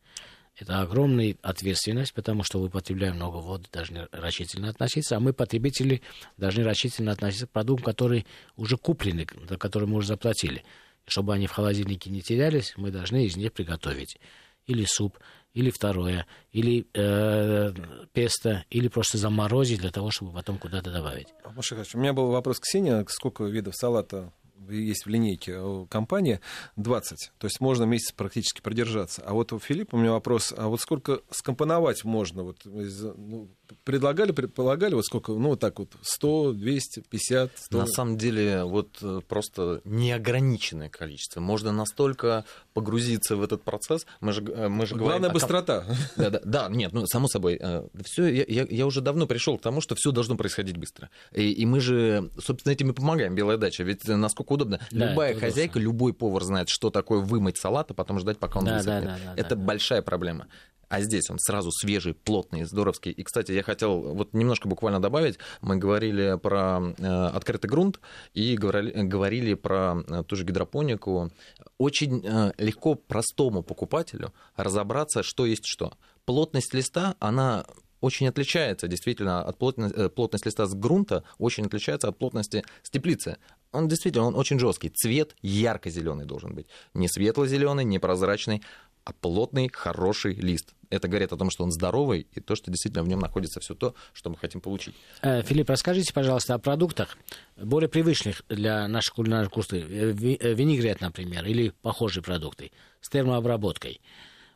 Это 0.55 0.81
огромная 0.81 1.35
ответственность, 1.41 2.13
потому 2.13 2.43
что 2.43 2.59
вы 2.59 2.69
потребляем 2.69 3.15
много 3.15 3.37
воды, 3.37 3.65
должны 3.71 4.07
рачительно 4.11 4.69
относиться, 4.69 5.17
а 5.17 5.19
мы, 5.19 5.33
потребители, 5.33 6.03
должны 6.37 6.63
рачительно 6.63 7.11
относиться 7.11 7.47
к 7.47 7.51
продуктам, 7.51 7.85
которые 7.85 8.25
уже 8.55 8.77
куплены, 8.77 9.25
за 9.49 9.57
которые 9.57 9.89
мы 9.89 9.97
уже 9.97 10.09
заплатили. 10.09 10.63
Чтобы 11.07 11.33
они 11.33 11.47
в 11.47 11.51
холодильнике 11.53 12.11
не 12.11 12.21
терялись, 12.21 12.75
мы 12.77 12.91
должны 12.91 13.25
из 13.25 13.35
них 13.35 13.51
приготовить 13.51 14.19
или 14.67 14.85
суп, 14.85 15.17
или 15.53 15.69
второе, 15.69 16.25
или 16.51 16.87
э, 16.93 17.73
песто, 18.13 18.65
или 18.69 18.87
просто 18.87 19.17
заморозить 19.17 19.79
для 19.79 19.91
того, 19.91 20.11
чтобы 20.11 20.31
потом 20.31 20.57
куда-то 20.57 20.91
добавить. 20.91 21.27
Маша 21.55 21.83
у 21.93 21.97
меня 21.97 22.13
был 22.13 22.27
вопрос 22.27 22.59
к 22.59 22.65
Сине, 22.65 23.05
сколько 23.09 23.43
видов 23.45 23.75
салата 23.75 24.31
есть 24.69 25.05
в 25.05 25.09
линейке 25.09 25.59
компании 25.89 26.39
20. 26.75 27.31
То 27.37 27.47
есть 27.47 27.59
можно 27.59 27.83
месяц 27.85 28.11
практически 28.11 28.61
продержаться. 28.61 29.23
А 29.25 29.33
вот 29.33 29.53
у 29.53 29.59
Филиппа 29.59 29.95
у 29.95 29.99
меня 29.99 30.11
вопрос, 30.11 30.53
а 30.55 30.67
вот 30.67 30.81
сколько 30.81 31.21
скомпоновать 31.31 32.03
можно? 32.03 32.43
Вот, 32.43 32.61
ну, 32.65 33.49
предлагали, 33.83 34.31
предполагали, 34.31 34.95
вот 34.95 35.05
сколько, 35.05 35.31
ну, 35.31 35.49
вот 35.49 35.59
так 35.59 35.79
вот, 35.79 35.89
100, 36.01 36.53
200, 36.53 37.03
50, 37.09 37.51
100? 37.55 37.77
На 37.77 37.87
самом 37.87 38.17
деле, 38.17 38.63
вот 38.63 38.97
э, 39.01 39.21
просто 39.27 39.81
неограниченное 39.85 40.89
количество. 40.89 41.39
Можно 41.39 41.71
настолько 41.71 42.45
погрузиться 42.73 43.35
в 43.35 43.43
этот 43.43 43.63
процесс. 43.63 44.05
Мы 44.21 44.33
же, 44.33 44.43
э, 44.43 44.67
мы 44.67 44.85
же 44.85 44.95
Главная 44.95 45.29
говорим... 45.29 45.33
быстрота. 45.33 45.85
Да, 46.15 46.29
да, 46.29 46.41
да, 46.43 46.69
нет, 46.69 46.93
ну, 46.93 47.05
само 47.07 47.27
собой. 47.27 47.57
Э, 47.59 47.87
все, 48.03 48.27
я, 48.27 48.45
я, 48.47 48.67
я 48.69 48.85
уже 48.85 49.01
давно 49.01 49.27
пришел 49.27 49.57
к 49.57 49.61
тому, 49.61 49.81
что 49.81 49.95
все 49.95 50.11
должно 50.11 50.35
происходить 50.35 50.77
быстро. 50.77 51.09
И, 51.33 51.51
и 51.51 51.65
мы 51.65 51.79
же, 51.79 52.31
собственно, 52.39 52.73
этим 52.73 52.91
и 52.91 52.93
помогаем, 52.93 53.35
Белая 53.35 53.57
дача. 53.57 53.83
Ведь 53.83 54.07
насколько 54.07 54.53
удобно. 54.53 54.79
Да, 54.91 55.09
Любая 55.09 55.35
хозяйка, 55.35 55.73
удобно. 55.77 55.83
любой 55.83 56.13
повар 56.13 56.43
знает, 56.43 56.69
что 56.69 56.89
такое 56.89 57.19
вымыть 57.19 57.57
салат, 57.57 57.91
а 57.91 57.93
потом 57.93 58.19
ждать, 58.19 58.37
пока 58.37 58.59
он 58.59 58.65
да, 58.65 58.77
высохнет. 58.77 59.05
Да, 59.05 59.17
да, 59.17 59.33
да, 59.35 59.41
это 59.41 59.55
да, 59.55 59.63
большая 59.63 60.01
да. 60.01 60.05
проблема. 60.05 60.47
А 60.89 61.01
здесь 61.01 61.29
он 61.29 61.37
сразу 61.39 61.71
свежий, 61.71 62.13
плотный, 62.13 62.63
здоровский. 62.63 63.11
И, 63.11 63.23
кстати, 63.23 63.51
я 63.51 63.63
хотел 63.63 63.99
вот 63.99 64.33
немножко 64.33 64.67
буквально 64.67 65.01
добавить. 65.01 65.37
Мы 65.61 65.75
говорили 65.77 66.37
про 66.41 66.93
э, 66.97 67.25
открытый 67.27 67.69
грунт 67.69 67.99
и 68.33 68.55
говорили, 68.55 69.01
говорили 69.03 69.53
про 69.53 70.03
э, 70.07 70.23
ту 70.25 70.35
же 70.35 70.45
гидропонику. 70.45 71.31
Очень 71.77 72.25
э, 72.25 72.53
легко 72.57 72.95
простому 72.95 73.63
покупателю 73.63 74.33
разобраться, 74.55 75.23
что 75.23 75.45
есть 75.45 75.65
что. 75.65 75.93
Плотность 76.25 76.73
листа, 76.73 77.15
она 77.19 77.65
очень 77.99 78.27
отличается 78.27 78.87
действительно 78.87 79.43
от 79.43 79.57
плотности, 79.57 80.07
плотность 80.09 80.45
листа 80.45 80.65
с 80.65 80.73
грунта, 80.73 81.23
очень 81.37 81.65
отличается 81.65 82.07
от 82.07 82.17
плотности 82.17 82.63
с 82.83 82.89
теплицы. 82.89 83.37
Он 83.71 83.87
действительно 83.87 84.25
он 84.25 84.35
очень 84.35 84.59
жесткий. 84.59 84.89
Цвет 84.89 85.35
ярко-зеленый 85.41 86.25
должен 86.25 86.53
быть. 86.53 86.67
Не 86.93 87.07
светло-зеленый, 87.07 87.83
не 87.83 87.99
прозрачный, 87.99 88.63
а 89.09 89.13
плотный, 89.13 89.69
хороший 89.71 90.33
лист. 90.33 90.73
Это 90.89 91.07
говорит 91.07 91.31
о 91.31 91.37
том, 91.37 91.49
что 91.49 91.63
он 91.63 91.71
здоровый, 91.71 92.27
и 92.33 92.39
то, 92.39 92.55
что 92.55 92.71
действительно 92.71 93.03
в 93.03 93.07
нем 93.07 93.19
находится 93.19 93.59
все 93.59 93.73
то, 93.73 93.95
что 94.13 94.29
мы 94.29 94.37
хотим 94.37 94.61
получить. 94.61 94.95
Э, 95.21 95.41
Филипп, 95.43 95.69
расскажите, 95.69 96.13
пожалуйста, 96.13 96.55
о 96.55 96.59
продуктах, 96.59 97.17
более 97.55 97.89
привычных 97.89 98.43
для 98.49 98.87
наших 98.87 99.15
кулинарных 99.15 99.49
вкусов. 99.49 99.73
Э, 99.73 100.13
э, 100.13 100.53
винегрет, 100.53 101.01
например, 101.01 101.45
или 101.45 101.69
похожие 101.81 102.21
продукты 102.21 102.71
с 103.01 103.09
термообработкой. 103.09 104.01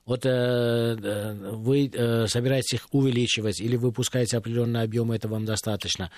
Вот 0.05 0.25
э, 0.25 1.33
вы 1.51 1.89
э, 1.93 2.27
собираетесь 2.27 2.73
их 2.73 2.87
увеличивать 2.91 3.61
или 3.61 3.75
выпускаете 3.75 4.37
определенный 4.37 4.81
объем, 4.81 5.11
это 5.11 5.27
вам 5.27 5.45
достаточно. 5.45 6.11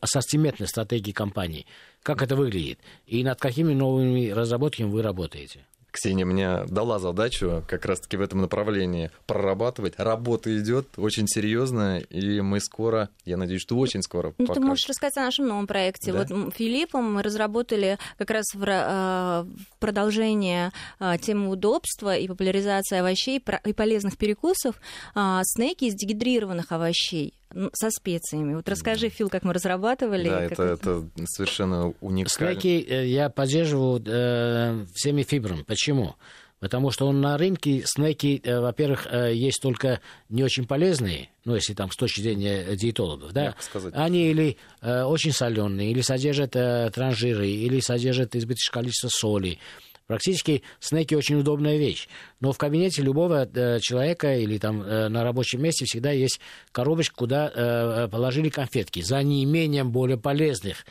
Ассортиментной 0.00 0.68
стратегии 0.68 1.12
компании. 1.12 1.66
Как 2.02 2.22
это 2.22 2.36
выглядит? 2.36 2.78
И 3.06 3.24
над 3.24 3.40
какими 3.40 3.72
новыми 3.72 4.28
разработками 4.30 4.88
вы 4.88 5.02
работаете? 5.02 5.66
Ксения 5.92 6.24
мне 6.24 6.64
дала 6.68 6.98
задачу 6.98 7.62
как 7.68 7.84
раз-таки 7.84 8.16
в 8.16 8.22
этом 8.22 8.40
направлении 8.40 9.10
прорабатывать. 9.26 9.94
Работа 9.98 10.58
идет 10.58 10.88
очень 10.96 11.28
серьезно, 11.28 11.98
и 11.98 12.40
мы 12.40 12.60
скоро, 12.60 13.10
я 13.26 13.36
надеюсь, 13.36 13.60
что 13.60 13.76
очень 13.76 14.02
скоро. 14.02 14.34
Ну, 14.38 14.46
ты 14.46 14.60
можешь 14.60 14.88
рассказать 14.88 15.18
о 15.18 15.20
нашем 15.20 15.48
новом 15.48 15.66
проекте. 15.66 16.12
Да? 16.12 16.24
Вот 16.28 16.54
Филиппом 16.54 17.14
мы 17.14 17.22
разработали 17.22 17.98
как 18.16 18.30
раз 18.30 18.46
в, 18.54 18.64
э, 18.64 19.42
в 19.42 19.78
продолжение 19.78 20.72
э, 20.98 21.18
темы 21.20 21.50
удобства 21.50 22.16
и 22.16 22.26
популяризации 22.26 22.98
овощей 22.98 23.42
и 23.64 23.72
полезных 23.72 24.16
перекусов 24.16 24.76
э, 25.14 25.40
снеки 25.44 25.84
из 25.84 25.94
дегидрированных 25.94 26.72
овощей. 26.72 27.34
Со 27.72 27.90
специями. 27.90 28.54
Вот 28.54 28.68
расскажи, 28.68 29.08
Фил, 29.08 29.28
как 29.28 29.44
мы 29.44 29.52
разрабатывали. 29.52 30.28
Да, 30.28 30.42
это, 30.44 30.62
это 30.62 31.08
совершенно 31.26 31.94
уникально. 32.00 32.52
Снеки 32.60 32.86
э, 32.88 33.06
я 33.08 33.28
поддерживаю 33.30 34.02
э, 34.04 34.84
всеми 34.94 35.22
фибрами. 35.22 35.62
Почему? 35.62 36.16
Потому 36.62 36.92
что 36.92 37.08
он 37.08 37.20
на 37.20 37.36
рынке 37.36 37.82
снеки, 37.84 38.40
э, 38.44 38.60
во-первых, 38.60 39.08
э, 39.10 39.34
есть 39.34 39.60
только 39.60 40.00
не 40.28 40.44
очень 40.44 40.64
полезные, 40.64 41.28
ну, 41.44 41.56
если 41.56 41.74
там 41.74 41.90
с 41.90 41.96
точки 41.96 42.20
зрения 42.20 42.76
диетологов, 42.76 43.32
да, 43.32 43.56
они 43.92 44.30
или 44.30 44.56
э, 44.80 45.02
очень 45.02 45.32
соленые, 45.32 45.90
или 45.90 46.02
содержат 46.02 46.54
э, 46.54 46.88
транжиры, 46.94 47.48
или 47.48 47.80
содержат 47.80 48.36
избыточное 48.36 48.74
количество 48.74 49.08
соли. 49.08 49.58
Практически 50.06 50.62
снеки 50.80 51.14
очень 51.14 51.36
удобная 51.36 51.76
вещь. 51.78 52.08
Но 52.40 52.52
в 52.52 52.58
кабинете 52.58 53.02
любого 53.02 53.48
э, 53.52 53.78
человека 53.80 54.34
или 54.36 54.58
там 54.58 54.82
э, 54.82 55.08
на 55.08 55.24
рабочем 55.24 55.62
месте 55.62 55.84
всегда 55.84 56.10
есть 56.10 56.40
коробочка, 56.72 57.14
куда 57.16 57.52
э, 57.54 58.08
положили 58.08 58.48
конфетки 58.48 59.00
за 59.00 59.22
неимением 59.22 59.92
более 59.92 60.18
полезных 60.18 60.84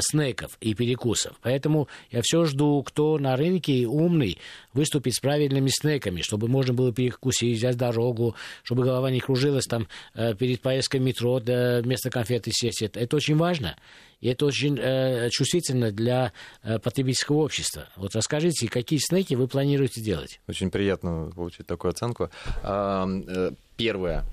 снеков 0.00 0.56
и 0.60 0.74
перекусов. 0.74 1.36
Поэтому 1.42 1.88
я 2.10 2.20
все 2.22 2.44
жду, 2.44 2.82
кто 2.82 3.18
на 3.18 3.36
рынке 3.36 3.86
умный 3.86 4.38
выступит 4.72 5.14
с 5.14 5.20
правильными 5.20 5.68
снеками, 5.68 6.22
чтобы 6.22 6.48
можно 6.48 6.74
было 6.74 6.92
перекусить, 6.92 7.56
взять 7.56 7.76
дорогу, 7.76 8.34
чтобы 8.62 8.84
голова 8.84 9.10
не 9.10 9.20
кружилась 9.20 9.64
там 9.64 9.88
э, 10.14 10.34
перед 10.34 10.60
поездкой 10.60 11.00
в 11.00 11.02
метро, 11.04 11.40
да, 11.40 11.80
вместо 11.82 12.10
конфеты 12.10 12.50
сесть. 12.52 12.82
Это, 12.82 13.00
это 13.00 13.16
очень 13.16 13.36
важно. 13.36 13.76
И 14.20 14.28
это 14.28 14.46
очень 14.46 14.78
э, 14.78 15.30
чувствительно 15.30 15.92
для 15.92 16.32
э, 16.62 16.78
потребительского 16.78 17.38
общества. 17.38 17.88
Вот 17.96 18.14
расскажите, 18.16 18.68
какие 18.68 18.98
снеки 18.98 19.34
вы 19.34 19.46
планируете 19.46 20.00
делать? 20.00 20.40
Очень 20.48 20.70
приятно 20.70 21.30
получить 21.34 21.66
такую 21.66 21.90
оценку. 21.90 22.30
А, 22.62 23.06
э, 23.06 23.52
первое, 23.76 24.24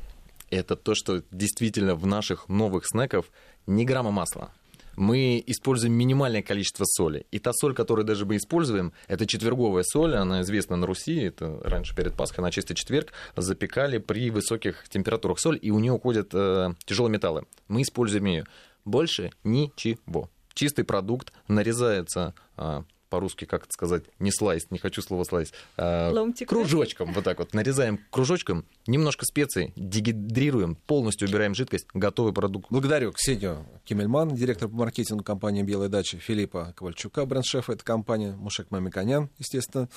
это 0.49 0.76
то, 0.76 0.95
что 0.95 1.22
действительно 1.32 1.95
в 1.95 2.06
наших 2.08 2.49
новых 2.49 2.88
снеках 2.88 3.26
ни 3.68 3.84
грамма 3.84 4.12
масла 4.12 4.51
мы 4.95 5.43
используем 5.45 5.93
минимальное 5.93 6.41
количество 6.41 6.85
соли. 6.85 7.25
И 7.31 7.39
та 7.39 7.51
соль, 7.53 7.73
которую 7.73 8.05
даже 8.05 8.25
мы 8.25 8.37
используем, 8.37 8.93
это 9.07 9.25
четверговая 9.25 9.83
соль, 9.83 10.15
она 10.15 10.41
известна 10.41 10.75
на 10.75 10.87
Руси, 10.87 11.15
это 11.15 11.59
раньше 11.63 11.95
перед 11.95 12.13
Пасхой 12.13 12.43
на 12.43 12.51
чистый 12.51 12.75
четверг 12.75 13.11
запекали 13.35 13.97
при 13.97 14.29
высоких 14.29 14.87
температурах 14.89 15.39
соль, 15.39 15.59
и 15.61 15.71
у 15.71 15.79
нее 15.79 15.93
уходят 15.93 16.29
э, 16.33 16.73
тяжелые 16.85 17.13
металлы. 17.13 17.45
Мы 17.67 17.81
используем 17.81 18.25
ее. 18.25 18.45
Больше 18.85 19.31
ничего. 19.43 20.29
Чистый 20.53 20.85
продукт 20.85 21.33
нарезается 21.47 22.33
э, 22.57 22.83
по-русски, 23.16 23.45
как 23.45 23.63
это 23.63 23.72
сказать, 23.72 24.03
не 24.20 24.30
слайс, 24.30 24.70
не 24.72 24.78
хочу 24.78 25.01
слово 25.01 25.24
слайс, 25.24 25.53
а, 25.78 26.13
кружочком, 26.45 27.13
вот 27.13 27.24
так 27.24 27.39
вот, 27.39 27.53
нарезаем 27.53 27.97
кружочком, 28.09 28.66
немножко 28.88 29.24
специй, 29.24 29.72
дегидрируем, 29.78 30.76
полностью 30.76 31.30
убираем 31.30 31.55
жидкость, 31.55 31.88
готовый 31.93 32.34
продукт. 32.34 32.68
Благодарю 32.70 33.13
Ксению 33.13 33.66
Кимельман, 33.86 34.36
директор 34.36 34.68
по 34.68 34.76
маркетингу 34.76 35.24
компании 35.24 35.63
«Белая 35.63 35.88
дача», 35.88 36.18
Филиппа 36.18 36.74
Ковальчука, 36.76 37.26
бренд-шефа 37.26 37.72
этой 37.72 37.86
компании, 37.86 38.32
Мушек 38.32 38.70
Мамиканян, 38.70 39.30
естественно, 39.38 39.88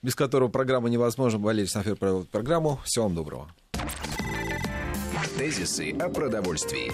без 0.00 0.14
которого 0.14 0.48
программа 0.48 0.88
невозможна. 0.88 1.38
Валерий 1.40 1.68
Санфер 1.68 1.96
провел 1.96 2.24
программу. 2.24 2.80
Всего 2.86 3.04
вам 3.04 3.14
доброго. 3.14 3.50
Тезисы 5.36 5.90
о 6.00 6.08
продовольствии. 6.08 6.90